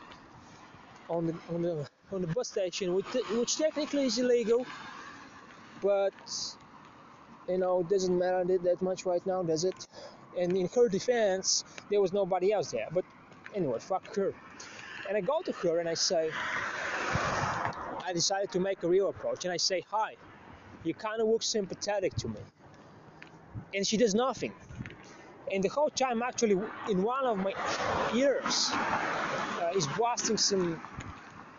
on 1.09 1.25
the 1.25 1.35
on 1.49 1.63
the 1.63 1.89
on 2.11 2.21
the 2.21 2.27
bus 2.27 2.47
station, 2.47 2.93
which, 2.93 3.07
which 3.39 3.57
technically 3.57 4.05
is 4.05 4.19
illegal, 4.19 4.67
but 5.81 6.13
you 7.49 7.57
know 7.57 7.81
doesn't 7.89 8.19
matter 8.19 8.43
that 8.59 8.79
much 8.83 9.07
right 9.07 9.25
now, 9.25 9.41
does 9.41 9.63
it? 9.63 9.87
And 10.37 10.55
in 10.55 10.69
her 10.75 10.87
defense, 10.89 11.63
there 11.89 12.01
was 12.01 12.13
nobody 12.13 12.53
else 12.53 12.69
there. 12.69 12.87
But 12.93 13.03
anyway, 13.55 13.79
fuck 13.79 14.15
her. 14.15 14.31
And 15.07 15.17
I 15.17 15.21
go 15.21 15.41
to 15.41 15.51
her 15.63 15.79
and 15.79 15.89
I 15.89 15.95
say, 15.95 16.29
I 18.05 18.13
decided 18.13 18.51
to 18.51 18.59
make 18.59 18.83
a 18.83 18.87
real 18.87 19.09
approach, 19.09 19.43
and 19.43 19.51
I 19.51 19.57
say, 19.57 19.83
hi, 19.89 20.17
you 20.83 20.93
kind 20.93 21.21
of 21.21 21.27
look 21.27 21.43
sympathetic 21.43 22.15
to 22.17 22.27
me. 22.27 22.39
And 23.73 23.85
she 23.85 23.97
does 23.97 24.13
nothing. 24.15 24.53
And 25.51 25.63
the 25.63 25.69
whole 25.69 25.89
time, 25.89 26.21
actually, 26.21 26.57
in 26.89 27.03
one 27.03 27.25
of 27.25 27.37
my 27.37 27.53
ears, 28.13 28.71
uh, 28.73 29.71
is 29.75 29.87
blasting 29.87 30.37
some 30.37 30.81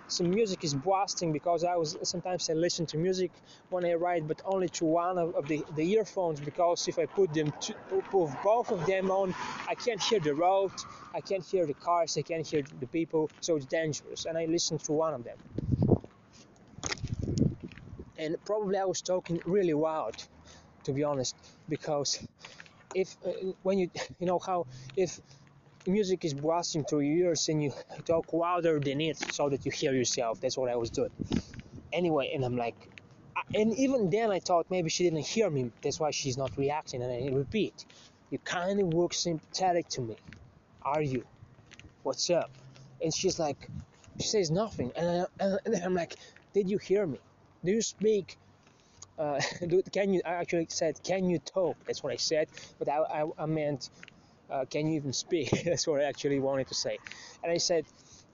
some 0.08 0.28
music 0.30 0.62
is 0.62 0.74
blasting 0.74 1.32
because 1.32 1.64
I 1.64 1.74
was 1.76 1.96
sometimes 2.02 2.50
I 2.50 2.52
listen 2.52 2.84
to 2.86 2.98
music 2.98 3.30
when 3.70 3.84
I 3.86 3.94
ride, 3.94 4.28
but 4.28 4.42
only 4.44 4.68
to 4.70 4.84
one 4.84 5.16
of, 5.16 5.34
of 5.34 5.48
the, 5.48 5.64
the 5.74 5.90
earphones 5.92 6.38
because 6.38 6.86
if 6.86 6.98
I 6.98 7.06
put 7.06 7.32
them 7.32 7.50
to, 7.62 7.74
put 8.10 8.30
both 8.44 8.70
of 8.70 8.84
them 8.84 9.10
on, 9.10 9.34
I 9.66 9.74
can't 9.74 10.02
hear 10.02 10.20
the 10.20 10.34
road, 10.34 10.72
I 11.14 11.22
can't 11.22 11.44
hear 11.44 11.64
the 11.64 11.74
cars, 11.74 12.18
I 12.18 12.22
can't 12.22 12.46
hear 12.46 12.62
the 12.80 12.86
people, 12.86 13.30
so 13.40 13.56
it's 13.56 13.64
dangerous. 13.64 14.26
And 14.26 14.36
I 14.36 14.44
listen 14.44 14.76
to 14.78 14.92
one 14.92 15.14
of 15.14 15.24
them. 15.24 15.38
And 18.22 18.36
probably 18.44 18.78
I 18.78 18.84
was 18.86 19.02
talking 19.02 19.40
really 19.44 19.74
loud, 19.74 20.14
to 20.84 20.92
be 20.92 21.04
honest, 21.04 21.36
because 21.68 22.18
if 22.94 23.16
uh, 23.26 23.30
when 23.62 23.78
you 23.78 23.90
you 24.20 24.26
know 24.26 24.38
how 24.38 24.66
if 24.96 25.20
music 25.86 26.24
is 26.24 26.34
blasting 26.34 26.84
through 26.84 27.00
your 27.00 27.28
ears 27.28 27.48
and 27.48 27.62
you 27.62 27.72
talk 28.06 28.32
louder 28.32 28.80
than 28.80 29.00
it 29.00 29.18
so 29.18 29.48
that 29.48 29.64
you 29.66 29.72
hear 29.72 29.94
yourself. 29.94 30.40
That's 30.40 30.56
what 30.56 30.70
I 30.70 30.76
was 30.76 30.90
doing. 30.90 31.10
Anyway, 31.92 32.30
and 32.34 32.44
I'm 32.44 32.56
like, 32.56 32.76
and 33.54 33.74
even 33.76 34.10
then 34.10 34.30
I 34.30 34.40
thought 34.40 34.66
maybe 34.70 34.90
she 34.90 35.04
didn't 35.04 35.26
hear 35.26 35.50
me. 35.50 35.72
That's 35.82 36.00
why 36.00 36.10
she's 36.12 36.38
not 36.38 36.56
reacting. 36.56 37.02
And 37.02 37.12
I 37.12 37.36
repeat, 37.36 37.86
you 38.30 38.38
kind 38.40 38.80
of 38.80 38.86
look 38.88 39.14
sympathetic 39.14 39.88
to 39.90 40.02
me. 40.02 40.18
Are 40.82 41.02
you? 41.02 41.26
What's 42.02 42.30
up? 42.30 42.50
And 43.02 43.14
she's 43.14 43.38
like, 43.38 43.68
she 44.20 44.28
says 44.28 44.50
nothing. 44.50 44.92
And, 44.96 45.26
I, 45.40 45.58
and 45.66 45.76
I'm 45.84 45.94
like, 45.94 46.16
did 46.54 46.70
you 46.70 46.78
hear 46.78 47.06
me? 47.06 47.20
Do 47.64 47.72
you 47.72 47.82
speak? 47.82 48.36
Uh, 49.18 49.40
can 49.92 50.14
you? 50.14 50.22
I 50.24 50.30
actually 50.34 50.66
said, 50.70 51.02
can 51.04 51.30
you 51.30 51.38
talk? 51.38 51.76
That's 51.86 52.02
what 52.02 52.12
I 52.12 52.16
said, 52.16 52.48
but 52.78 52.88
I, 52.88 52.98
I, 52.98 53.26
I 53.38 53.46
meant 53.46 53.90
uh, 54.50 54.64
can 54.66 54.86
you 54.86 54.96
even 54.96 55.12
speak? 55.12 55.50
That's 55.64 55.86
what 55.86 56.00
I 56.00 56.04
actually 56.04 56.40
wanted 56.40 56.68
to 56.68 56.74
say. 56.74 56.98
And 57.42 57.52
I 57.52 57.58
said, 57.58 57.86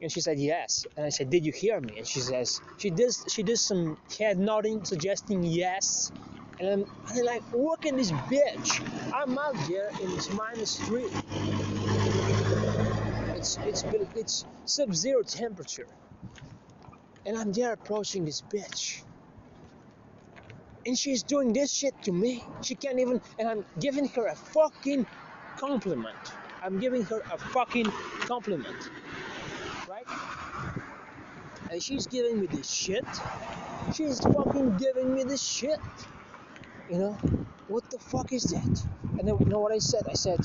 and 0.02 0.10
she 0.10 0.20
said 0.20 0.38
yes. 0.38 0.86
And 0.96 1.06
I 1.06 1.10
said, 1.10 1.30
did 1.30 1.46
you 1.46 1.52
hear 1.52 1.80
me? 1.80 1.98
And 1.98 2.06
she 2.06 2.20
says, 2.20 2.60
she 2.78 2.90
does, 2.90 3.24
she 3.28 3.42
does 3.42 3.60
some 3.62 3.96
head 4.18 4.38
nodding, 4.38 4.84
suggesting 4.84 5.44
yes. 5.44 6.12
And 6.60 6.68
I'm, 6.68 6.86
I'm 7.08 7.24
like, 7.24 7.42
look 7.52 7.86
at 7.86 7.96
this 7.96 8.12
bitch. 8.12 8.82
I'm 9.14 9.38
out 9.38 9.56
here 9.66 9.90
in 10.02 10.12
it's 10.12 10.32
minus 10.32 10.78
three. 10.80 11.08
It's 13.36 13.58
it's 13.64 13.84
it's 14.16 14.44
sub-zero 14.64 15.22
temperature, 15.22 15.86
and 17.26 17.36
I'm 17.38 17.52
there 17.52 17.72
approaching 17.72 18.24
this 18.24 18.42
bitch. 18.42 19.02
And 20.88 20.98
she's 20.98 21.22
doing 21.22 21.52
this 21.52 21.70
shit 21.70 22.00
to 22.04 22.12
me. 22.12 22.42
She 22.62 22.74
can't 22.74 22.98
even, 22.98 23.20
and 23.38 23.46
I'm 23.46 23.62
giving 23.78 24.08
her 24.08 24.28
a 24.28 24.34
fucking 24.34 25.04
compliment. 25.58 26.16
I'm 26.62 26.80
giving 26.80 27.02
her 27.02 27.20
a 27.30 27.36
fucking 27.36 27.92
compliment. 28.20 28.88
Right? 29.86 30.06
And 31.70 31.82
she's 31.82 32.06
giving 32.06 32.40
me 32.40 32.46
this 32.46 32.70
shit. 32.70 33.04
She's 33.94 34.18
fucking 34.20 34.78
giving 34.78 35.14
me 35.14 35.24
this 35.24 35.42
shit. 35.42 35.78
You 36.88 36.98
know? 37.00 37.18
What 37.66 37.90
the 37.90 37.98
fuck 37.98 38.32
is 38.32 38.44
that? 38.44 38.82
And 39.18 39.28
then 39.28 39.36
you 39.40 39.44
know 39.44 39.60
what 39.60 39.72
I 39.72 39.78
said? 39.80 40.04
I 40.08 40.14
said, 40.14 40.40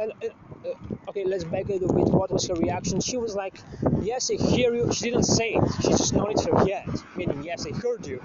and, 0.00 0.12
uh, 0.24 0.28
Uh, 0.68 1.10
okay, 1.10 1.24
let's 1.24 1.44
back 1.44 1.68
it 1.68 1.82
a 1.82 1.92
bit. 1.92 2.08
What 2.08 2.30
was 2.30 2.46
her 2.48 2.54
reaction? 2.54 3.00
She 3.00 3.16
was 3.16 3.34
like, 3.34 3.58
"Yes, 4.02 4.30
I 4.30 4.34
hear 4.34 4.74
you." 4.74 4.92
She 4.92 5.10
didn't 5.10 5.24
say 5.24 5.54
it. 5.54 5.64
She 5.82 5.88
just 5.88 6.12
nodded 6.12 6.40
her 6.40 6.64
head, 6.64 6.88
meaning, 7.16 7.42
"Yes, 7.42 7.66
I 7.66 7.72
heard 7.76 8.06
you." 8.06 8.20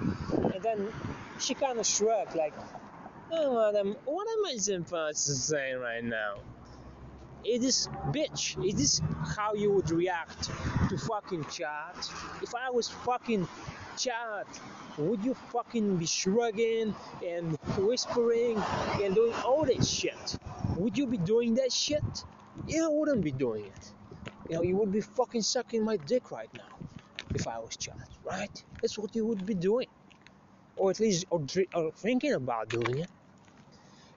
And 0.52 0.62
then 0.62 0.92
she 1.38 1.54
kind 1.54 1.78
of 1.78 1.86
shrugged, 1.86 2.34
like, 2.34 2.54
oh, 3.30 3.54
what 3.54 3.76
am, 3.76 3.96
what 4.04 4.26
am 4.28 4.46
I 4.46 4.56
supposed 4.56 5.26
to 5.26 5.34
say 5.34 5.72
right 5.72 6.04
now? 6.04 6.36
It 7.44 7.62
is 7.62 7.88
bitch. 8.08 8.64
Is 8.66 8.74
this 8.76 9.00
how 9.36 9.54
you 9.54 9.70
would 9.72 9.90
react 9.90 10.50
to 10.88 10.96
fucking 10.96 11.44
Chad? 11.50 11.96
If 12.42 12.54
I 12.54 12.70
was 12.70 12.88
fucking 12.88 13.46
Chad, 13.98 14.46
would 14.98 15.24
you 15.24 15.34
fucking 15.34 15.96
be 15.96 16.06
shrugging 16.06 16.94
and 17.26 17.58
whispering 17.78 18.58
and 19.02 19.14
doing 19.14 19.34
all 19.44 19.66
that 19.66 19.84
shit? 19.84 20.38
Would 20.76 20.98
you 20.98 21.06
be 21.06 21.18
doing 21.18 21.54
that 21.56 21.72
shit? 21.72 22.04
Yeah, 22.66 22.86
I 22.86 22.88
wouldn't 22.88 23.24
be 23.24 23.32
doing 23.32 23.66
it. 23.66 23.92
You 24.48 24.56
know, 24.56 24.62
you 24.62 24.76
would 24.76 24.92
be 24.92 25.00
fucking 25.00 25.42
sucking 25.42 25.84
my 25.84 25.96
dick 25.96 26.30
right 26.30 26.50
now 26.54 26.78
if 27.34 27.48
I 27.48 27.58
was 27.58 27.76
Chad, 27.76 27.96
right? 28.24 28.64
That's 28.82 28.98
what 28.98 29.14
you 29.14 29.26
would 29.26 29.46
be 29.46 29.54
doing. 29.54 29.88
Or 30.76 30.90
at 30.90 31.00
least 31.00 31.26
or, 31.30 31.44
or 31.74 31.92
thinking 31.92 32.34
about 32.34 32.70
doing 32.70 32.98
it 32.98 33.10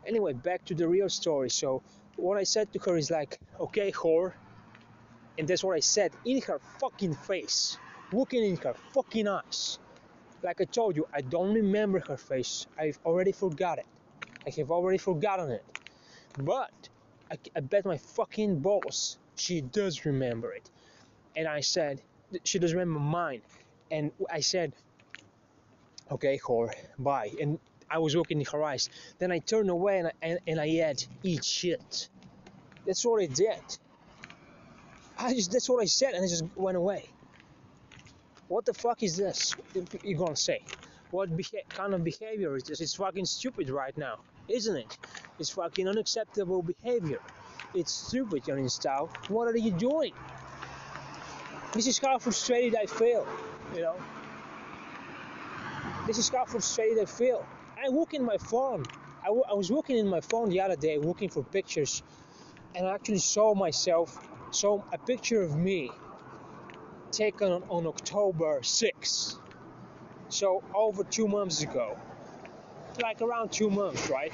anyway, 0.07 0.33
back 0.33 0.65
to 0.65 0.75
the 0.75 0.87
real 0.87 1.09
story. 1.09 1.49
So 1.49 1.83
what 2.15 2.37
I 2.37 2.43
said 2.43 2.71
to 2.73 2.79
her 2.79 2.97
is 2.97 3.11
like, 3.11 3.39
okay, 3.59 3.91
whore. 3.91 4.33
And 5.37 5.47
that's 5.47 5.63
what 5.63 5.75
I 5.75 5.81
said 5.81 6.13
in 6.25 6.41
her 6.43 6.59
fucking 6.79 7.15
face, 7.15 7.77
looking 8.11 8.43
in 8.43 8.57
her 8.57 8.75
fucking 8.93 9.27
eyes. 9.27 9.79
Like 10.43 10.61
I 10.61 10.65
told 10.65 10.95
you, 10.95 11.07
I 11.13 11.21
don't 11.21 11.53
remember 11.53 11.99
her 11.99 12.17
face. 12.17 12.67
I've 12.77 12.99
already 13.05 13.31
forgot 13.31 13.79
it. 13.79 13.85
I 14.45 14.51
have 14.57 14.71
already 14.71 14.97
forgotten 14.97 15.51
it. 15.51 15.65
But 16.37 16.89
I, 17.31 17.37
I 17.55 17.59
bet 17.59 17.85
my 17.85 17.97
fucking 17.97 18.59
boss, 18.59 19.17
she 19.35 19.61
does 19.61 20.05
remember 20.05 20.53
it. 20.53 20.69
And 21.35 21.47
I 21.47 21.61
said, 21.61 22.01
she 22.43 22.59
does 22.59 22.73
remember 22.73 22.99
mine. 22.99 23.41
And 23.91 24.11
I 24.31 24.41
said, 24.41 24.73
okay, 26.11 26.39
whore, 26.43 26.73
bye. 26.99 27.31
And 27.41 27.59
I 27.89 27.99
was 27.99 28.15
looking 28.15 28.39
in 28.39 28.45
her 28.47 28.63
eyes. 28.63 28.89
Then 29.19 29.31
I 29.31 29.39
turned 29.39 29.69
away 29.69 29.99
and 29.99 30.07
I, 30.07 30.11
and, 30.21 30.39
and 30.47 30.59
I 30.59 30.67
had 30.69 31.03
eat 31.23 31.43
shit. 31.43 32.09
That's 32.85 33.05
what 33.05 33.21
I 33.21 33.27
did. 33.27 33.59
I 35.17 35.33
just 35.33 35.51
that's 35.51 35.69
what 35.69 35.81
I 35.81 35.85
said 35.85 36.13
and 36.13 36.23
I 36.23 36.27
just 36.27 36.43
went 36.55 36.77
away. 36.77 37.09
What 38.47 38.65
the 38.65 38.73
fuck 38.73 39.03
is 39.03 39.17
this? 39.17 39.55
You're 40.03 40.17
gonna 40.19 40.35
say. 40.35 40.61
What 41.11 41.35
beha- 41.35 41.63
kind 41.69 41.93
of 41.93 42.03
behavior 42.03 42.55
is 42.55 42.63
this? 42.63 42.81
It's 42.81 42.95
fucking 42.95 43.25
stupid 43.25 43.69
right 43.69 43.97
now, 43.97 44.19
isn't 44.47 44.75
it? 44.75 44.97
It's 45.39 45.49
fucking 45.49 45.87
unacceptable 45.87 46.61
behavior. 46.61 47.19
It's 47.73 47.91
stupid, 47.91 48.43
Uninstall. 48.45 49.09
What 49.29 49.47
are 49.47 49.57
you 49.57 49.71
doing? 49.71 50.13
This 51.73 51.87
is 51.87 51.99
how 51.99 52.17
frustrated 52.19 52.75
I 52.75 52.85
feel, 52.85 53.27
you 53.75 53.81
know. 53.81 53.95
This 56.07 56.17
is 56.17 56.29
how 56.29 56.45
frustrated 56.45 56.99
I 56.99 57.05
feel. 57.05 57.45
I 57.83 57.89
look 57.89 58.13
in 58.13 58.23
my 58.23 58.37
phone. 58.37 58.85
I, 59.23 59.27
w- 59.27 59.43
I 59.49 59.53
was 59.53 59.69
looking 59.69 59.97
in 59.97 60.07
my 60.07 60.21
phone 60.21 60.49
the 60.49 60.61
other 60.61 60.75
day, 60.75 60.97
looking 60.97 61.29
for 61.29 61.43
pictures, 61.43 62.03
and 62.75 62.87
I 62.87 62.93
actually 62.93 63.19
saw 63.19 63.53
myself, 63.55 64.17
saw 64.51 64.81
a 64.93 64.97
picture 64.97 65.41
of 65.41 65.55
me 65.55 65.91
taken 67.11 67.63
on, 67.69 67.87
October 67.87 68.59
6th. 68.61 69.37
So 70.29 70.63
over 70.73 71.03
two 71.03 71.27
months 71.27 71.61
ago, 71.61 71.97
like 73.01 73.21
around 73.21 73.51
two 73.51 73.69
months, 73.69 74.09
right? 74.09 74.33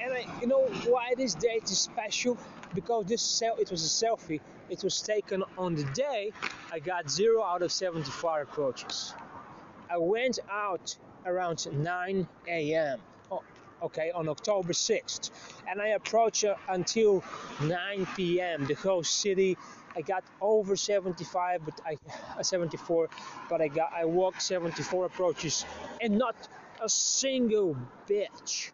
And 0.00 0.12
I, 0.12 0.26
you 0.40 0.46
know 0.46 0.62
why 0.86 1.14
this 1.16 1.34
date 1.34 1.64
is 1.64 1.78
special? 1.78 2.38
Because 2.74 3.06
this 3.06 3.22
sel- 3.22 3.56
it 3.58 3.70
was 3.70 3.84
a 3.84 4.06
selfie. 4.06 4.40
It 4.68 4.82
was 4.84 5.00
taken 5.02 5.42
on 5.58 5.74
the 5.74 5.84
day 5.84 6.32
I 6.72 6.78
got 6.78 7.10
zero 7.10 7.42
out 7.42 7.62
of 7.62 7.72
75 7.72 8.42
approaches. 8.42 9.12
I 9.90 9.98
went 9.98 10.38
out 10.50 10.96
around 11.26 11.66
9 11.72 12.28
a.m. 12.46 13.00
Okay, 13.82 14.10
on 14.14 14.28
October 14.28 14.72
6th. 14.72 15.30
And 15.68 15.80
I 15.80 15.88
approached 15.88 16.44
until 16.68 17.24
9 17.62 18.06
p.m. 18.14 18.66
The 18.66 18.74
whole 18.74 19.02
city. 19.02 19.56
I 19.96 20.02
got 20.02 20.24
over 20.40 20.76
75, 20.76 21.64
but 21.64 21.80
I 21.84 21.96
uh, 22.38 22.42
74, 22.42 23.08
but 23.48 23.60
I 23.60 23.68
got 23.68 23.92
I 23.92 24.04
walked 24.04 24.42
74 24.42 25.06
approaches, 25.06 25.64
and 26.00 26.16
not 26.16 26.36
a 26.80 26.88
single 26.88 27.76
bitch. 28.08 28.72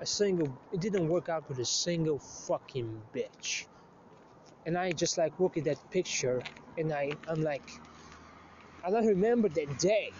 A 0.00 0.06
single. 0.06 0.52
It 0.72 0.80
didn't 0.80 1.08
work 1.08 1.28
out 1.28 1.48
with 1.48 1.58
a 1.58 1.64
single 1.64 2.18
fucking 2.18 3.02
bitch. 3.14 3.66
And 4.66 4.76
I 4.76 4.92
just 4.92 5.18
like 5.18 5.38
look 5.40 5.56
at 5.56 5.64
that 5.64 5.78
picture, 5.90 6.42
and 6.76 6.92
I 6.92 7.16
I'm 7.28 7.42
like, 7.42 7.68
I 8.84 8.90
don't 8.90 9.06
remember 9.06 9.48
that 9.48 9.78
day. 9.78 10.12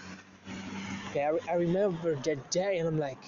Okay, 1.11 1.25
I, 1.25 1.53
I 1.53 1.55
remember 1.57 2.15
that 2.17 2.51
day, 2.51 2.79
and 2.79 2.89
I'm 2.89 2.99
like, 2.99 3.19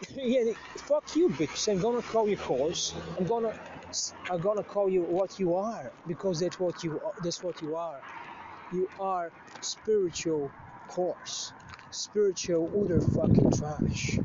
yeah, 0.14 0.52
fuck 0.76 1.16
you, 1.16 1.28
bitch. 1.30 1.70
I'm 1.70 1.80
gonna 1.80 2.02
call 2.02 2.28
you 2.28 2.36
horse. 2.36 2.94
I'm 3.18 3.26
gonna, 3.26 3.54
I'm 4.30 4.40
gonna 4.40 4.62
call 4.62 4.88
you 4.88 5.02
what 5.02 5.38
you 5.38 5.54
are 5.54 5.92
because 6.06 6.40
that's 6.40 6.58
what 6.58 6.82
you, 6.84 7.00
that's 7.22 7.42
what 7.42 7.60
you 7.62 7.76
are. 7.76 8.00
You 8.72 8.88
are 9.00 9.30
spiritual 9.60 10.50
horse, 10.88 11.52
spiritual 11.90 12.70
utter 12.82 13.00
fucking 13.00 13.52
trash. 13.52 14.18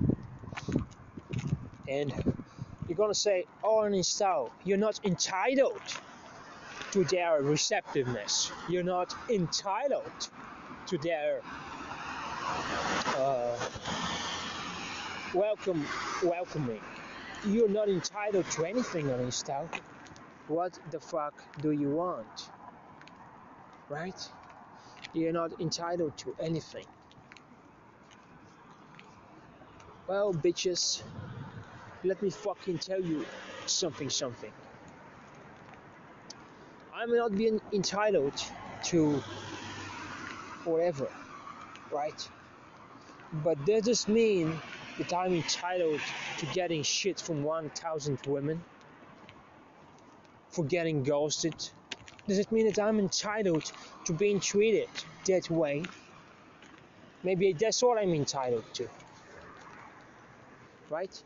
And 1.87 2.13
you're 2.87 2.97
gonna 2.97 3.13
say, 3.13 3.45
oh, 3.63 3.81
uninstall. 3.83 4.49
You're 4.63 4.77
not 4.77 4.99
entitled 5.03 5.81
to 6.91 7.03
their 7.05 7.41
receptiveness. 7.41 8.51
You're 8.67 8.83
not 8.83 9.13
entitled 9.29 10.11
to 10.87 10.97
their 10.97 11.41
uh, 13.15 13.57
welcome, 15.33 15.85
welcoming. 16.23 16.81
You're 17.43 17.69
not 17.69 17.89
entitled 17.89 18.49
to 18.51 18.65
anything 18.65 19.09
on 19.11 19.19
Insta. 19.19 19.67
What 20.47 20.77
the 20.91 20.99
fuck 20.99 21.33
do 21.61 21.71
you 21.71 21.89
want? 21.89 22.51
Right? 23.89 24.29
You're 25.13 25.33
not 25.33 25.59
entitled 25.59 26.15
to 26.17 26.35
anything. 26.39 26.85
Well, 30.07 30.33
bitches, 30.33 31.01
let 32.03 32.21
me 32.21 32.29
fucking 32.29 32.77
tell 32.77 33.01
you 33.01 33.25
something, 33.65 34.09
something. 34.09 34.51
I'm 36.93 37.15
not 37.15 37.35
being 37.35 37.59
entitled 37.73 38.33
to 38.83 39.23
whatever, 40.63 41.07
right? 41.91 42.29
But 43.43 43.65
does 43.65 43.83
this 43.83 44.07
mean 44.07 44.59
that 45.01 45.13
I'm 45.13 45.33
entitled 45.33 45.99
to 46.37 46.45
getting 46.47 46.83
shit 46.83 47.19
from 47.19 47.43
1,000 47.43 48.19
women? 48.27 48.63
For 50.49 50.63
getting 50.65 51.03
ghosted? 51.03 51.55
Does 52.27 52.37
it 52.37 52.51
mean 52.51 52.67
that 52.67 52.79
I'm 52.79 52.99
entitled 52.99 53.71
to 54.05 54.13
being 54.13 54.39
treated 54.39 54.89
that 55.25 55.49
way? 55.49 55.83
Maybe 57.23 57.53
that's 57.53 57.81
what 57.81 57.97
I'm 57.97 58.13
entitled 58.13 58.65
to. 58.75 58.87
Right? 60.89 61.23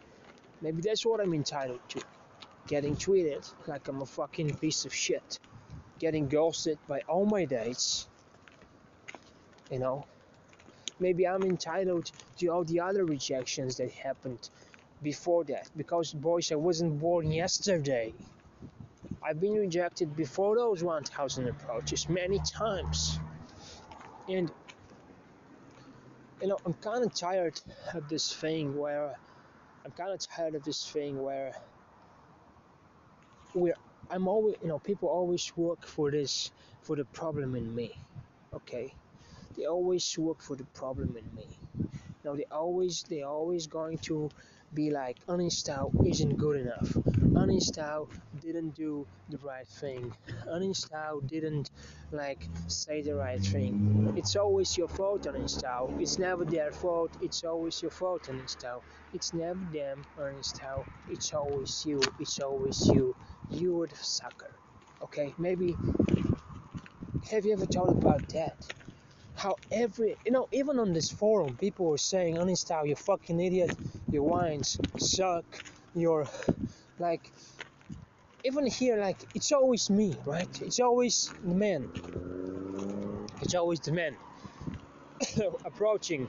Maybe 0.62 0.82
that's 0.82 1.06
what 1.06 1.20
I'm 1.20 1.34
entitled 1.34 1.82
to. 1.90 2.02
Getting 2.68 2.96
treated 2.96 3.44
like 3.68 3.88
I'm 3.88 4.02
a 4.02 4.06
fucking 4.06 4.56
piece 4.56 4.86
of 4.86 4.94
shit. 4.94 5.40
Getting 6.00 6.28
ghosted 6.28 6.78
by 6.88 7.02
all 7.08 7.26
my 7.26 7.46
dates. 7.46 8.08
You 9.70 9.80
know? 9.80 10.06
Maybe 11.00 11.28
I'm 11.28 11.46
entitled 11.46 12.12
to 12.38 12.48
all 12.48 12.64
the 12.64 12.80
other 12.80 13.06
rejections 13.06 13.78
that 13.78 13.92
happened 13.92 14.50
before 15.04 15.44
that 15.46 15.70
because 15.76 16.14
boys 16.14 16.52
I 16.52 16.56
wasn't 16.56 17.00
born 17.00 17.32
yesterday. 17.32 18.14
I've 19.24 19.40
been 19.40 19.56
rejected 19.56 20.16
before 20.16 20.56
those 20.56 20.84
1000 20.84 21.48
approaches 21.48 22.08
many 22.10 22.40
times. 22.40 23.20
And 24.28 24.52
you 26.42 26.48
know 26.48 26.58
I'm 26.66 26.74
kind 26.76 27.04
of 27.06 27.14
tired 27.14 27.60
of 27.94 28.08
this 28.10 28.34
thing 28.34 28.78
where 28.78 29.16
I'm 29.86 29.92
kind 29.92 30.12
of 30.12 30.20
tired 30.20 30.56
of 30.56 30.64
this 30.64 30.90
thing 30.90 31.22
where 31.22 31.54
we're 33.54 33.76
I'm 34.12 34.28
always 34.28 34.56
you 34.62 34.68
know 34.68 34.80
people 34.80 35.10
always 35.10 35.52
work 35.58 35.86
for 35.86 36.12
this 36.12 36.52
for 36.82 36.96
the 36.96 37.06
problem 37.06 37.56
in 37.56 37.74
me 37.74 37.92
okay 38.54 38.94
they 39.56 39.66
always 39.66 40.18
work 40.18 40.42
for 40.42 40.56
the 40.56 40.66
problem 40.66 41.18
in 41.18 41.34
me. 41.36 41.48
Now 42.24 42.36
they 42.36 42.46
always 42.52 43.04
they 43.10 43.22
always 43.22 43.68
going 43.68 44.00
to 44.10 44.30
be 44.74 44.90
like 44.92 45.18
uninstall 45.28 45.92
isn't 46.06 46.38
good 46.38 46.58
enough. 46.58 46.90
Uninstall 47.44 48.10
didn't 48.40 48.72
do 48.76 49.08
the 49.30 49.38
right 49.38 49.68
thing. 49.68 50.12
Uninstall 50.48 51.26
didn't 51.28 51.72
like 52.12 52.50
say 52.68 53.02
the 53.02 53.16
right 53.16 53.42
thing. 53.42 54.14
It's 54.18 54.36
always 54.36 54.78
your 54.78 54.88
fault 54.90 55.24
uninstall. 55.24 56.02
It's 56.02 56.18
never 56.20 56.46
their 56.46 56.72
fault. 56.72 57.16
It's 57.22 57.44
always 57.44 57.82
your 57.82 57.92
fault 57.92 58.24
uninstall. 58.30 58.82
It's 59.14 59.34
never 59.34 59.64
them 59.72 60.06
uninstall. 60.18 60.88
It's 61.08 61.34
always 61.34 61.86
you. 61.86 62.02
It's 62.20 62.40
always 62.40 62.88
you. 62.88 63.16
You're 63.50 63.88
the 63.88 63.96
sucker. 63.96 64.60
Okay, 65.02 65.36
maybe 65.38 65.78
have 67.30 67.46
you 67.46 67.54
ever 67.54 67.66
thought 67.66 67.90
about 67.92 68.28
that? 68.30 68.58
How 69.46 69.60
every 69.72 70.18
you 70.26 70.32
know 70.32 70.48
even 70.52 70.80
on 70.80 70.92
this 70.92 71.12
forum 71.12 71.56
people 71.58 71.86
were 71.86 72.00
saying 72.00 72.34
uninstall 72.36 72.88
you 72.88 72.96
fucking 72.96 73.40
idiot. 73.40 73.72
Your 74.12 74.24
wines 74.24 74.80
suck. 74.98 75.46
Your 75.94 76.28
like 76.98 77.32
even 78.44 78.66
here 78.66 78.98
like 78.98 79.20
it's 79.36 79.52
always 79.52 79.88
me 79.92 80.18
right? 80.26 80.54
It's 80.64 80.80
always 80.80 81.32
the 81.44 81.54
man. 81.54 81.92
It's 83.44 83.54
always 83.54 83.80
the 83.82 83.92
man 83.92 84.16
approaching 85.66 86.28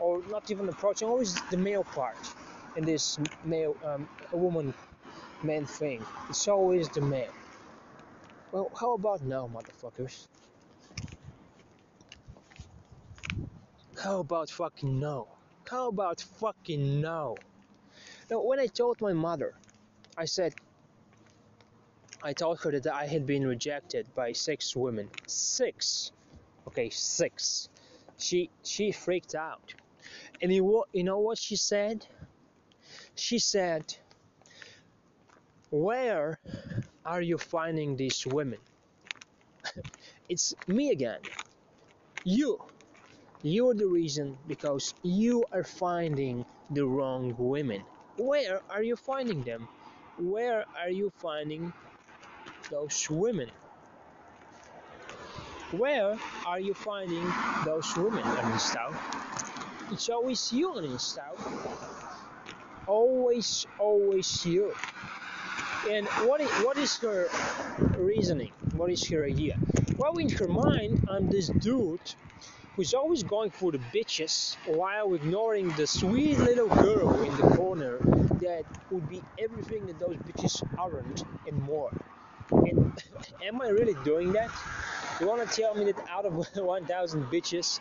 or 0.00 0.20
not 0.28 0.50
even 0.50 0.68
approaching 0.68 1.06
always 1.06 1.40
the 1.52 1.56
male 1.56 1.84
part 1.84 2.18
in 2.74 2.84
this 2.84 3.16
male 3.44 3.76
um, 3.84 4.08
woman 4.32 4.74
man 5.44 5.66
thing. 5.66 6.04
It's 6.28 6.48
always 6.48 6.88
the 6.88 7.00
man. 7.00 7.30
Well 8.50 8.72
how 8.80 8.94
about 8.94 9.22
now 9.22 9.48
motherfuckers 9.54 10.26
How 13.98 14.20
about 14.20 14.48
fucking 14.48 15.00
no? 15.00 15.26
How 15.68 15.88
about 15.88 16.20
fucking 16.20 17.00
no? 17.00 17.40
Now, 18.30 18.42
when 18.42 18.60
I 18.60 18.66
told 18.68 19.00
my 19.00 19.12
mother, 19.12 19.54
I 20.16 20.24
said, 20.24 20.54
I 22.22 22.32
told 22.32 22.60
her 22.60 22.70
that 22.70 22.94
I 22.94 23.06
had 23.06 23.26
been 23.26 23.46
rejected 23.46 24.06
by 24.14 24.32
six 24.32 24.76
women. 24.76 25.10
Six. 25.26 26.12
Okay, 26.68 26.90
six. 26.90 27.68
She 28.18 28.50
she 28.62 28.92
freaked 28.92 29.34
out. 29.34 29.74
And 30.40 30.52
you, 30.52 30.84
you 30.92 31.04
know 31.04 31.18
what 31.18 31.38
she 31.38 31.56
said? 31.56 32.06
She 33.16 33.38
said, 33.40 33.96
Where 35.70 36.38
are 37.04 37.20
you 37.20 37.36
finding 37.38 37.96
these 37.96 38.26
women? 38.26 38.60
it's 40.28 40.54
me 40.68 40.90
again. 40.90 41.20
You. 42.24 42.60
You're 43.42 43.74
the 43.74 43.86
reason 43.86 44.36
because 44.48 44.94
you 45.04 45.44
are 45.52 45.62
finding 45.62 46.44
the 46.70 46.84
wrong 46.84 47.36
women. 47.38 47.84
Where 48.16 48.60
are 48.68 48.82
you 48.82 48.96
finding 48.96 49.44
them? 49.44 49.68
Where 50.18 50.64
are 50.76 50.90
you 50.90 51.12
finding 51.18 51.72
those 52.68 53.08
women? 53.08 53.48
Where 55.70 56.18
are 56.46 56.58
you 56.58 56.74
finding 56.74 57.24
those 57.64 57.96
women, 57.96 58.24
Uninstall? 58.24 58.96
It's 59.92 60.08
always 60.08 60.52
you, 60.52 60.72
Uninstall. 60.72 61.38
Always, 62.88 63.66
always 63.78 64.44
you. 64.44 64.74
And 65.88 66.08
what 66.26 66.40
is, 66.40 66.50
what 66.64 66.76
is 66.76 66.96
her 66.98 67.28
reasoning? 67.98 68.50
What 68.74 68.90
is 68.90 69.06
her 69.10 69.24
idea? 69.24 69.56
Well, 69.96 70.16
in 70.18 70.28
her 70.30 70.48
mind, 70.48 71.04
I'm 71.08 71.30
this 71.30 71.48
dude 71.60 72.00
who's 72.78 72.94
always 72.94 73.24
going 73.24 73.50
for 73.50 73.72
the 73.72 73.78
bitches 73.92 74.56
while 74.66 75.12
ignoring 75.14 75.68
the 75.70 75.84
sweet 75.84 76.38
little 76.38 76.68
girl 76.68 77.10
in 77.24 77.36
the 77.36 77.42
corner 77.56 77.98
that 78.40 78.64
would 78.90 79.08
be 79.08 79.20
everything 79.36 79.84
that 79.88 79.98
those 79.98 80.16
bitches 80.18 80.62
aren't 80.78 81.24
and 81.44 81.60
more. 81.60 81.90
And 82.52 82.86
am 83.42 83.60
I 83.60 83.70
really 83.70 83.96
doing 84.04 84.30
that? 84.34 84.52
You 85.20 85.26
want 85.26 85.42
to 85.50 85.60
tell 85.60 85.74
me 85.74 85.90
that 85.90 85.98
out 86.08 86.24
of 86.24 86.34
1,000 86.54 87.24
bitches, 87.24 87.80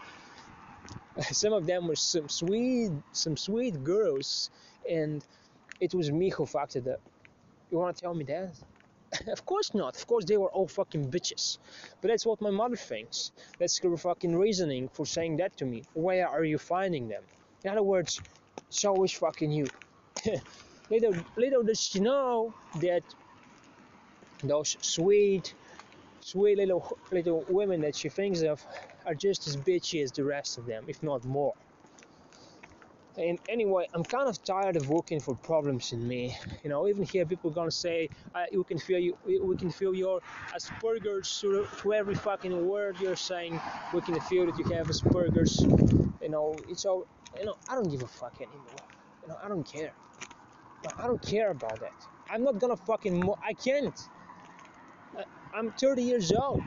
some 1.32 1.54
of 1.54 1.68
them 1.68 1.88
were 1.88 1.96
some 1.96 2.28
sweet, 2.28 2.92
some 3.12 3.38
sweet 3.38 3.84
girls, 3.84 4.50
and 4.90 5.24
it 5.80 5.94
was 5.94 6.12
me 6.12 6.30
who 6.30 6.48
fucked 6.48 6.76
it 6.76 6.88
up. 6.88 7.02
You 7.70 7.78
want 7.78 7.96
to 7.96 8.02
tell 8.02 8.16
me 8.16 8.24
that? 8.26 8.56
of 9.28 9.46
course 9.46 9.74
not. 9.74 9.96
Of 9.96 10.08
course 10.08 10.26
they 10.26 10.38
were 10.38 10.50
all 10.50 10.68
fucking 10.68 11.10
bitches. 11.12 11.58
But 12.02 12.10
that's 12.10 12.26
what 12.26 12.42
my 12.42 12.50
mother 12.50 12.76
thinks. 12.76 13.32
That's 13.60 13.78
her 13.80 13.98
fucking 13.98 14.36
reasoning 14.36 14.90
for 14.90 15.06
saying 15.06 15.38
that 15.38 15.58
to 15.58 15.66
me. 15.66 15.84
Where 15.94 16.28
are 16.28 16.44
you 16.44 16.58
finding 16.58 17.08
them? 17.08 17.24
In 17.64 17.72
other 17.72 17.84
words, 17.84 18.22
it's 18.70 18.86
always 18.86 19.12
fucking 19.12 19.52
you. 19.52 19.68
little, 20.90 21.14
little 21.36 21.64
does 21.64 21.80
she 21.82 22.00
know 22.00 22.54
that 22.82 23.04
those 24.44 24.78
sweet, 24.82 25.54
sweet 26.22 26.58
little 26.58 26.98
little 27.12 27.46
women 27.50 27.82
that 27.82 27.96
she 27.96 28.10
thinks 28.10 28.42
of 28.42 28.64
are 29.06 29.16
just 29.16 29.48
as 29.48 29.58
bitchy 29.58 30.04
as 30.04 30.12
the 30.12 30.24
rest 30.24 30.58
of 30.58 30.66
them, 30.66 30.84
if 30.88 31.02
not 31.02 31.24
more. 31.26 31.54
And 33.18 33.40
anyway, 33.50 33.88
I'm 33.94 34.04
kind 34.04 34.30
of 34.30 34.44
tired 34.44 34.76
of 34.76 34.90
looking 34.92 35.20
for 35.20 35.36
problems 35.36 35.92
in 35.92 36.08
me. 36.08 36.38
You 36.64 36.70
know, 36.70 36.88
even 36.88 37.04
here 37.04 37.26
people 37.26 37.50
gonna 37.50 37.72
say 37.72 38.10
you 38.52 38.64
can 38.64 38.78
feel 38.78 39.00
you, 39.00 39.18
we 39.26 39.56
can 39.58 39.72
feel 39.72 39.96
your 39.96 40.22
Asperger's 40.56 41.40
through 41.40 41.94
every 41.94 42.16
fucking 42.16 42.68
word 42.68 43.00
you're 43.00 43.16
saying. 43.16 43.60
We 43.94 44.02
can 44.02 44.20
feel 44.22 44.46
that 44.46 44.58
you 44.60 44.66
have 44.76 44.88
Asperger's. 44.88 45.68
You 46.22 46.30
know, 46.30 46.64
it's 46.68 46.86
all. 46.86 47.08
You 47.40 47.46
know, 47.46 47.56
I 47.70 47.76
don't 47.76 47.90
give 47.90 48.02
a 48.04 48.08
fuck 48.08 48.36
anymore. 48.42 48.84
You 49.24 49.30
know, 49.30 49.38
I 49.44 49.48
don't 49.48 49.66
care. 49.66 49.94
I 51.00 51.08
don't 51.08 51.22
care 51.22 51.52
about 51.52 51.80
that. 51.82 51.94
I'm 52.30 52.44
not 52.44 52.60
gonna 52.60 52.78
fucking. 52.78 53.16
Mo- 53.26 53.40
I 53.44 53.54
can't. 53.54 54.00
I'm 55.54 55.72
30 55.72 56.04
years 56.04 56.32
old 56.34 56.64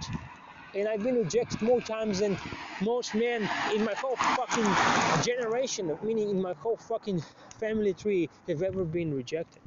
and 0.74 0.88
I've 0.88 1.02
been 1.02 1.16
rejected 1.16 1.62
more 1.62 1.80
times 1.80 2.20
than 2.20 2.37
most 2.83 3.14
men 3.14 3.48
in 3.74 3.85
my 3.85 3.94
whole 3.94 4.16
fucking 4.16 5.24
generation, 5.24 5.96
meaning 6.02 6.30
in 6.30 6.40
my 6.40 6.54
whole 6.54 6.76
fucking 6.76 7.22
family 7.59 7.92
tree, 7.92 8.28
have 8.48 8.62
ever 8.62 8.85
been 8.85 9.14
rejected. 9.14 9.62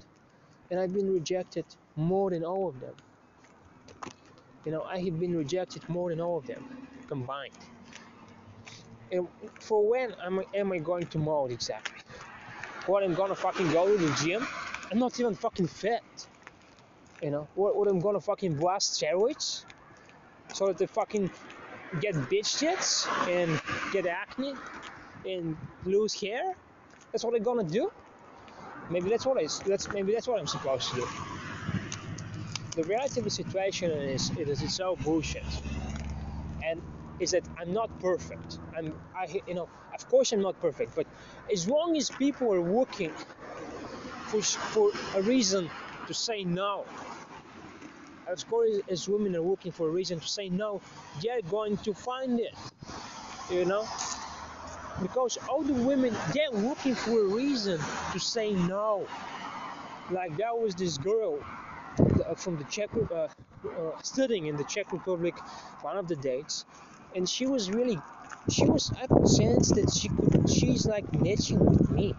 And 0.72 0.80
I've 0.80 0.94
been 0.94 1.14
rejected 1.14 1.66
more 1.96 2.30
than 2.32 2.44
all 2.44 2.70
of 2.70 2.80
them. 2.80 2.96
You 4.66 4.72
know, 4.72 4.84
I 4.84 5.00
have 5.00 5.20
been 5.20 5.36
rejected 5.36 5.88
more 5.90 6.10
than 6.10 6.22
all 6.22 6.38
of 6.38 6.48
them 6.48 6.66
combined. 7.08 7.52
And 9.12 9.28
for 9.60 9.88
when 9.88 10.16
am 10.24 10.40
I, 10.40 10.46
am 10.56 10.72
I 10.72 10.80
going 10.80 11.06
to 11.08 11.18
mold 11.20 11.52
exactly? 11.52 12.00
What 12.88 13.04
I'm 13.04 13.14
gonna 13.14 13.36
fucking 13.36 13.72
go 13.72 13.96
to 13.96 13.98
the 13.98 14.14
gym? 14.24 14.46
I'm 14.92 15.00
not 15.00 15.20
even 15.20 15.36
fucking 15.36 15.68
fit. 15.68 16.02
You 17.22 17.32
know, 17.32 17.48
what, 17.56 17.76
what 17.76 17.88
I'm 17.88 18.00
gonna 18.00 18.22
fucking 18.22 18.56
blast 18.56 19.00
steroids? 19.00 19.66
So 20.54 20.68
that 20.68 20.78
they 20.78 20.86
fucking 20.86 21.30
get 22.00 22.16
bitch 22.16 22.60
tits 22.60 23.08
and 23.28 23.60
get 23.92 24.06
acne 24.06 24.56
and 25.26 25.58
lose 25.86 26.14
hair. 26.14 26.56
That's 27.12 27.24
what 27.24 27.32
they're 27.32 27.44
gonna 27.44 27.64
do. 27.64 27.92
Maybe 28.90 29.10
that's 29.10 29.26
what 29.26 29.38
I, 29.38 29.48
that's 29.66 29.92
maybe 29.92 30.14
that's 30.14 30.28
what 30.28 30.40
I'm 30.40 30.48
supposed 30.48 30.90
to 30.92 30.96
do. 30.98 31.08
The 32.76 32.84
reality 32.84 33.20
of 33.20 33.26
the 33.26 33.30
situation 33.30 33.92
is 33.92 34.32
it 34.32 34.48
is 34.48 34.62
it's 34.62 34.76
so 34.76 34.96
bullshit, 35.04 35.44
and 36.66 36.82
is 37.20 37.32
that 37.32 37.44
I'm 37.60 37.74
not 37.74 37.90
perfect. 38.00 38.60
I'm 38.78 38.94
I 39.16 39.42
you 39.48 39.54
know 39.54 39.70
of 39.94 40.10
course 40.10 40.32
I'm 40.32 40.42
not 40.42 40.60
perfect, 40.62 40.96
but 40.96 41.06
as 41.52 41.68
long 41.68 41.98
as 41.98 42.10
people 42.10 42.54
are 42.54 42.62
working 42.62 43.12
for 44.28 44.42
for 44.42 44.92
a 45.16 45.22
reason 45.22 45.70
to 46.08 46.14
say 46.14 46.44
no 46.44 46.86
of 48.28 48.50
course, 48.50 48.80
as 48.90 49.08
women 49.08 49.36
are 49.36 49.42
looking 49.42 49.72
for 49.72 49.88
a 49.88 49.92
reason 49.92 50.20
to 50.20 50.28
say 50.28 50.50
no, 50.50 50.82
they're 51.22 51.42
going 51.42 51.78
to 51.78 51.94
find 51.94 52.40
it. 52.40 52.56
You 53.52 53.66
know? 53.66 53.88
Because 55.02 55.38
all 55.50 55.64
the 55.64 55.74
women, 55.74 56.16
they're 56.34 56.52
looking 56.52 56.96
for 56.96 57.20
a 57.20 57.26
reason 57.26 57.80
to 58.12 58.20
say 58.20 58.54
no. 58.54 59.08
Like, 60.12 60.38
there 60.38 60.54
was 60.54 60.76
this 60.76 60.98
girl 60.98 61.40
uh, 62.00 62.36
from 62.36 62.58
the 62.58 62.64
Czech, 62.66 62.90
uh, 63.12 63.16
uh, 63.16 63.30
studying 64.02 64.48
in 64.48 64.58
the 64.58 64.64
Czech 64.66 64.92
Republic, 64.92 65.36
one 65.82 65.98
of 65.98 66.08
the 66.08 66.16
dates, 66.16 66.66
and 67.16 67.28
she 67.28 67.46
was 67.46 67.70
really, 67.72 68.00
she 68.50 68.66
was, 68.66 68.92
I 69.02 69.08
could 69.08 69.28
sense 69.28 69.70
that 69.72 69.94
she 69.94 70.10
could, 70.10 70.50
she's 70.50 70.86
like 70.86 71.12
matching 71.20 71.60
with 71.60 71.90
me. 71.92 72.16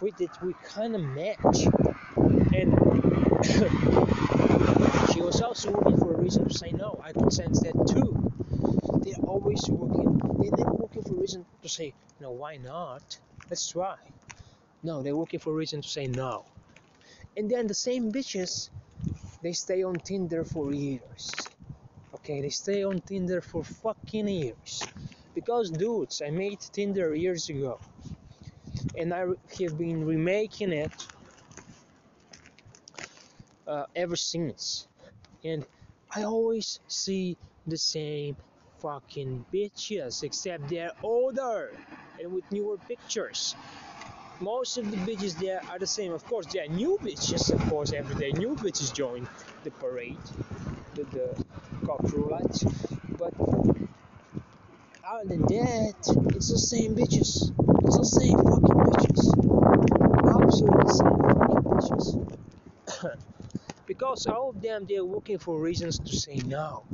With 0.00 0.20
it, 0.20 0.30
we 0.42 0.54
kind 0.64 0.94
of 0.94 1.02
match. 1.02 1.66
And 2.54 2.78
was 5.30 5.42
also 5.42 5.70
looking 5.70 5.96
for 5.96 6.14
a 6.14 6.20
reason 6.20 6.48
to 6.48 6.52
say 6.52 6.72
no. 6.72 7.00
I 7.04 7.12
could 7.12 7.32
sense 7.32 7.60
that 7.60 7.74
too. 7.86 8.10
They're 9.04 9.24
always 9.28 9.62
looking. 9.68 10.18
They're 10.40 10.50
never 10.58 10.72
looking 10.72 11.02
for 11.02 11.14
a 11.14 11.20
reason 11.20 11.46
to 11.62 11.68
say 11.68 11.94
no. 12.20 12.32
Why 12.32 12.56
not? 12.56 13.16
Let's 13.48 13.70
try. 13.70 13.94
No, 14.82 15.04
they're 15.04 15.14
looking 15.14 15.38
for 15.38 15.50
a 15.50 15.54
reason 15.54 15.82
to 15.82 15.88
say 15.88 16.08
no. 16.08 16.46
And 17.36 17.48
then 17.48 17.68
the 17.68 17.74
same 17.74 18.10
bitches, 18.10 18.70
they 19.40 19.52
stay 19.52 19.84
on 19.84 19.94
Tinder 20.00 20.44
for 20.44 20.72
years. 20.72 21.48
Okay, 22.16 22.40
they 22.40 22.50
stay 22.50 22.82
on 22.82 23.00
Tinder 23.00 23.40
for 23.40 23.62
fucking 23.62 24.26
years. 24.26 24.82
Because 25.36 25.70
dudes, 25.70 26.22
I 26.26 26.30
made 26.30 26.58
Tinder 26.58 27.14
years 27.14 27.48
ago, 27.48 27.78
and 28.98 29.14
I 29.14 29.26
have 29.60 29.78
been 29.78 30.04
remaking 30.04 30.72
it 30.72 31.06
uh, 33.68 33.84
ever 33.94 34.16
since. 34.16 34.88
And 35.44 35.64
I 36.14 36.24
always 36.24 36.80
see 36.88 37.36
the 37.66 37.78
same 37.78 38.36
fucking 38.80 39.44
bitches, 39.52 40.22
except 40.22 40.68
they're 40.68 40.92
older 41.02 41.72
and 42.20 42.32
with 42.32 42.44
newer 42.50 42.76
pictures. 42.88 43.54
Most 44.40 44.78
of 44.78 44.90
the 44.90 44.96
bitches 44.98 45.38
there 45.38 45.62
are 45.70 45.78
the 45.78 45.86
same. 45.86 46.12
Of 46.12 46.24
course, 46.26 46.46
there 46.46 46.64
are 46.64 46.68
new 46.68 46.98
bitches, 47.02 47.52
of 47.52 47.60
course, 47.68 47.92
every 47.92 48.16
day. 48.16 48.32
New 48.38 48.56
bitches 48.56 48.92
join 48.92 49.28
the 49.64 49.70
parade, 49.70 50.18
the, 50.94 51.04
the 51.04 51.44
roulette. 52.16 52.64
But 53.18 53.34
other 55.04 55.28
than 55.28 55.42
that, 55.42 55.94
it's 56.36 56.50
the 56.50 56.58
same 56.58 56.96
bitches. 56.96 57.52
It's 57.84 57.98
the 57.98 58.04
same 58.04 58.38
fucking 58.38 58.80
bitches. 58.90 60.42
Absolutely 60.42 60.92
same. 60.92 61.19
Because 64.00 64.26
all 64.26 64.48
of 64.48 64.62
them 64.62 64.86
they're 64.88 65.02
looking 65.02 65.36
for 65.36 65.60
reasons 65.60 65.98
to 65.98 66.16
say 66.16 66.36
no. 66.46 66.84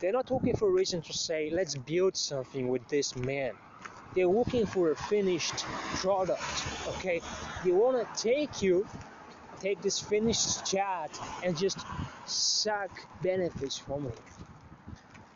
They're 0.00 0.10
not 0.10 0.28
looking 0.28 0.56
for 0.56 0.66
a 0.66 0.72
reason 0.72 1.00
to 1.02 1.12
say 1.12 1.50
let's 1.52 1.76
build 1.76 2.16
something 2.16 2.66
with 2.66 2.88
this 2.88 3.14
man. 3.14 3.52
They're 4.12 4.26
looking 4.26 4.66
for 4.66 4.90
a 4.90 4.96
finished 4.96 5.64
product. 5.94 6.42
Okay, 6.88 7.22
they 7.62 7.70
want 7.70 8.04
to 8.04 8.20
take 8.20 8.60
you, 8.60 8.84
take 9.60 9.80
this 9.82 10.00
finished 10.00 10.66
Chad 10.66 11.10
and 11.44 11.56
just 11.56 11.78
suck 12.24 12.90
benefits 13.22 13.78
from 13.78 14.06
it. 14.06 14.18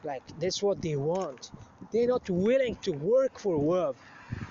Like 0.03 0.25
that's 0.41 0.61
what 0.61 0.83
they 0.83 0.97
want. 0.97 1.53
They're 1.93 2.09
not 2.09 2.29
willing 2.29 2.75
to 2.83 2.91
work 2.91 3.39
for 3.39 3.57
love, 3.57 3.97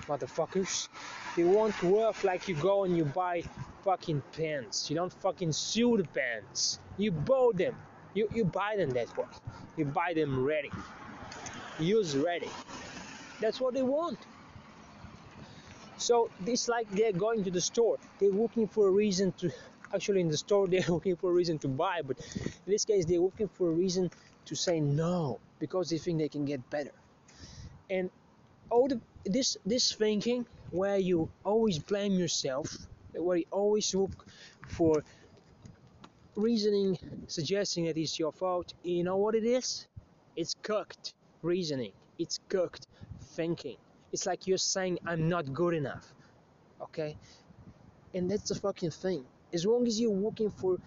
motherfuckers. 0.08 0.88
They 1.36 1.44
want 1.44 1.82
love 1.82 2.24
like 2.24 2.48
you 2.48 2.54
go 2.54 2.84
and 2.84 2.96
you 2.96 3.04
buy 3.04 3.42
fucking 3.84 4.22
pants. 4.36 4.90
You 4.90 4.96
don't 4.96 5.12
fucking 5.12 5.52
sew 5.52 5.96
the 5.96 6.04
pants. 6.04 6.78
You 6.96 7.12
buy 7.12 7.50
them. 7.54 7.76
You, 8.14 8.28
you 8.34 8.44
buy 8.44 8.76
them 8.76 8.90
that 8.90 9.16
way. 9.16 9.24
You 9.76 9.84
buy 9.84 10.14
them 10.14 10.44
ready. 10.44 10.70
Use 11.78 12.16
ready. 12.16 12.48
That's 13.40 13.60
what 13.60 13.74
they 13.74 13.82
want. 13.82 14.18
So 15.96 16.30
it's 16.46 16.68
like 16.68 16.90
they're 16.90 17.12
going 17.12 17.44
to 17.44 17.50
the 17.50 17.60
store. 17.60 17.98
They're 18.18 18.30
looking 18.30 18.66
for 18.66 18.88
a 18.88 18.90
reason 18.90 19.32
to 19.38 19.50
actually 19.92 20.20
in 20.20 20.28
the 20.28 20.36
store 20.36 20.68
they're 20.72 20.84
looking 20.88 21.16
for 21.16 21.30
a 21.30 21.32
reason 21.32 21.58
to 21.58 21.68
buy, 21.68 22.00
but 22.02 22.16
in 22.36 22.52
this 22.66 22.84
case 22.84 23.04
they're 23.04 23.20
looking 23.20 23.48
for 23.48 23.68
a 23.68 23.72
reason 23.72 24.10
to 24.46 24.54
say 24.54 24.80
no 24.80 25.38
because 25.58 25.90
they 25.90 25.98
think 25.98 26.18
they 26.18 26.28
can 26.28 26.44
get 26.44 26.68
better. 26.70 26.92
And 27.88 28.10
all 28.70 28.88
the 28.88 29.00
this 29.24 29.56
this 29.66 29.92
thinking 29.92 30.46
where 30.70 30.96
you 30.96 31.28
always 31.44 31.78
blame 31.78 32.12
yourself 32.12 32.76
where 33.14 33.38
you 33.38 33.44
always 33.50 33.94
look 33.94 34.26
for 34.68 35.02
reasoning 36.36 36.98
suggesting 37.26 37.84
that 37.86 37.96
it's 37.96 38.18
your 38.18 38.32
fault. 38.32 38.74
You 38.82 39.04
know 39.04 39.16
what 39.16 39.34
it 39.34 39.44
is? 39.44 39.86
It's 40.36 40.54
cooked 40.62 41.14
reasoning. 41.42 41.92
It's 42.18 42.38
cooked 42.48 42.86
thinking. 43.36 43.76
It's 44.12 44.26
like 44.26 44.46
you're 44.46 44.58
saying 44.58 44.98
I'm 45.06 45.28
not 45.28 45.52
good 45.52 45.74
enough. 45.74 46.14
Okay? 46.80 47.16
And 48.14 48.30
that's 48.30 48.48
the 48.48 48.54
fucking 48.54 48.90
thing. 48.90 49.24
As 49.52 49.66
long 49.66 49.86
as 49.86 50.00
you're 50.00 50.12
looking 50.12 50.50
for 50.50 50.78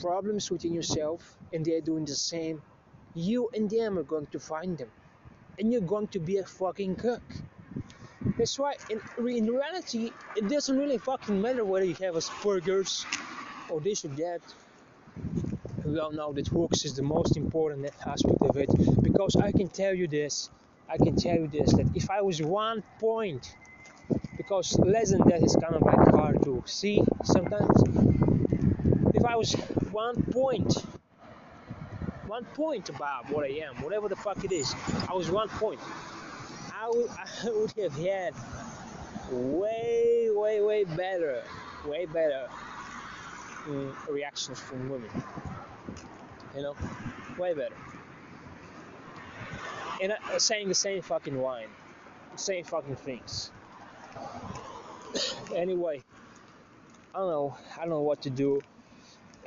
problems 0.00 0.50
within 0.50 0.74
yourself 0.74 1.36
and 1.52 1.64
they're 1.64 1.80
doing 1.80 2.04
the 2.04 2.14
same, 2.14 2.62
you 3.14 3.48
and 3.54 3.68
them 3.68 3.98
are 3.98 4.02
going 4.02 4.26
to 4.26 4.38
find 4.38 4.76
them. 4.78 4.90
And 5.58 5.72
you're 5.72 5.80
going 5.80 6.08
to 6.08 6.18
be 6.18 6.38
a 6.38 6.44
fucking 6.44 6.96
cook. 6.96 7.22
That's 8.38 8.58
why 8.58 8.74
in, 8.90 9.00
in 9.18 9.46
reality, 9.46 10.12
it 10.34 10.48
doesn't 10.48 10.76
really 10.76 10.98
fucking 10.98 11.40
matter 11.40 11.64
whether 11.64 11.84
you 11.84 11.94
have 11.94 12.14
Asperger's 12.14 13.06
or 13.70 13.80
this 13.80 14.04
or 14.04 14.08
that. 14.08 14.40
We 15.84 15.98
all 16.00 16.10
know 16.10 16.32
that 16.32 16.52
works 16.52 16.84
is 16.84 16.96
the 16.96 17.02
most 17.02 17.36
important 17.36 17.86
aspect 18.04 18.42
of 18.42 18.56
it 18.56 18.68
because 19.02 19.36
I 19.36 19.52
can 19.52 19.68
tell 19.68 19.94
you 19.94 20.08
this. 20.08 20.50
I 20.88 20.96
can 20.98 21.16
tell 21.16 21.36
you 21.36 21.46
this 21.46 21.72
that 21.74 21.86
if 21.94 22.10
I 22.10 22.20
was 22.22 22.42
one 22.42 22.82
point, 22.98 23.54
because 24.36 24.78
less 24.80 25.10
than 25.10 25.22
that 25.28 25.42
is 25.42 25.56
kind 25.56 25.74
of 25.74 25.82
like 25.82 26.08
hard 26.10 26.42
to 26.44 26.62
see 26.66 27.02
sometimes. 27.24 27.82
If 29.14 29.24
I 29.24 29.36
was 29.36 29.52
one 29.92 30.20
point, 30.32 30.74
one 32.26 32.44
point 32.44 32.88
above 32.88 33.30
what 33.30 33.44
I 33.44 33.54
am, 33.66 33.82
whatever 33.82 34.08
the 34.08 34.16
fuck 34.16 34.44
it 34.44 34.52
is, 34.52 34.74
I 35.08 35.14
was 35.14 35.30
one 35.30 35.48
point. 35.48 35.80
I 36.78 36.88
would, 36.90 37.10
I 37.44 37.50
would 37.50 37.72
have 37.72 37.96
had 37.96 38.34
way, 39.30 40.28
way, 40.30 40.60
way 40.60 40.84
better, 40.84 41.42
way 41.86 42.06
better 42.06 42.48
mm, 43.66 43.94
reactions 44.08 44.60
from 44.60 44.88
women. 44.90 45.10
You 46.54 46.62
know, 46.62 46.76
way 47.38 47.54
better. 47.54 47.74
And 50.02 50.12
uh, 50.12 50.38
saying 50.38 50.68
the 50.68 50.74
same 50.74 51.00
fucking 51.00 51.40
line, 51.40 51.68
same 52.34 52.64
fucking 52.64 52.96
things. 52.96 53.50
anyway, 55.54 56.02
I 57.14 57.18
don't 57.18 57.28
know. 57.28 57.56
I 57.76 57.80
don't 57.80 57.90
know 57.90 58.00
what 58.00 58.22
to 58.22 58.30
do. 58.30 58.62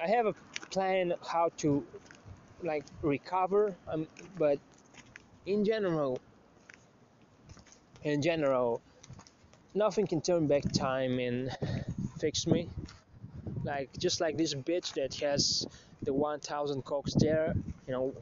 I 0.02 0.08
have 0.08 0.26
a 0.26 0.34
plan 0.72 1.14
how 1.28 1.52
to 1.58 1.86
like 2.64 2.84
recover, 3.04 3.76
um, 3.88 4.08
but 4.38 4.60
in 5.46 5.64
general, 5.64 6.20
in 8.04 8.22
general, 8.22 8.82
nothing 9.74 10.08
can 10.08 10.22
turn 10.22 10.48
back 10.48 10.64
time 10.72 11.20
and 11.20 11.56
fix 12.20 12.48
me. 12.48 12.70
Like 13.64 13.90
just 13.98 14.22
like 14.22 14.38
this 14.38 14.54
bitch 14.54 14.94
that 14.94 15.16
has 15.16 15.68
the 16.04 16.14
1000 16.14 16.84
cocks 16.86 17.14
there, 17.16 17.54
you 17.88 17.94
know, 17.94 18.14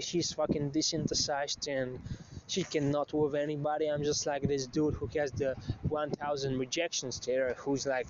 she's 0.00 0.32
fucking 0.32 0.70
desynthesized 0.70 1.68
and 1.68 1.98
she 2.48 2.62
cannot 2.64 3.12
with 3.12 3.34
anybody. 3.34 3.88
I'm 3.88 4.04
just 4.04 4.26
like 4.26 4.42
this 4.42 4.66
dude 4.66 4.94
who 4.94 5.08
has 5.18 5.32
the 5.32 5.56
1000 5.88 6.58
rejections 6.58 7.20
there, 7.20 7.54
who's 7.58 7.86
like, 7.86 8.06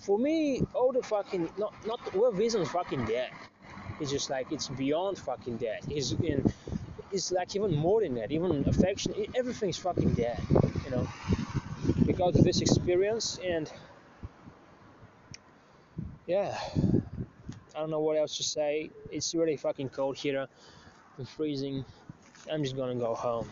for 0.00 0.18
me, 0.18 0.62
all 0.74 0.92
the 0.92 1.02
fucking 1.02 1.50
not 1.58 1.74
not 1.86 2.00
well, 2.14 2.32
Vision's 2.32 2.70
fucking 2.70 3.04
dead. 3.06 3.30
It's 4.00 4.10
just 4.10 4.30
like 4.30 4.50
it's 4.52 4.68
beyond 4.68 5.18
fucking 5.18 5.56
dead. 5.56 5.80
He's 5.88 6.12
in, 6.12 6.44
it's 7.12 7.32
like 7.32 7.54
even 7.56 7.74
more 7.74 8.02
than 8.02 8.14
that. 8.14 8.30
Even 8.30 8.68
affection, 8.68 9.14
everything's 9.34 9.78
fucking 9.78 10.14
dead. 10.14 10.40
You 10.84 10.90
know, 10.90 11.08
because 12.06 12.36
of 12.36 12.44
this 12.44 12.60
experience 12.60 13.38
and 13.44 13.70
yeah. 16.26 16.58
I 17.74 17.80
don't 17.80 17.90
know 17.90 18.00
what 18.00 18.16
else 18.16 18.36
to 18.36 18.42
say. 18.42 18.90
It's 19.10 19.34
really 19.34 19.56
fucking 19.56 19.90
cold 19.90 20.16
here. 20.16 20.46
I'm 21.18 21.24
freezing. 21.24 21.84
I'm 22.52 22.62
just 22.62 22.76
gonna 22.76 22.96
go 22.96 23.14
home. 23.14 23.48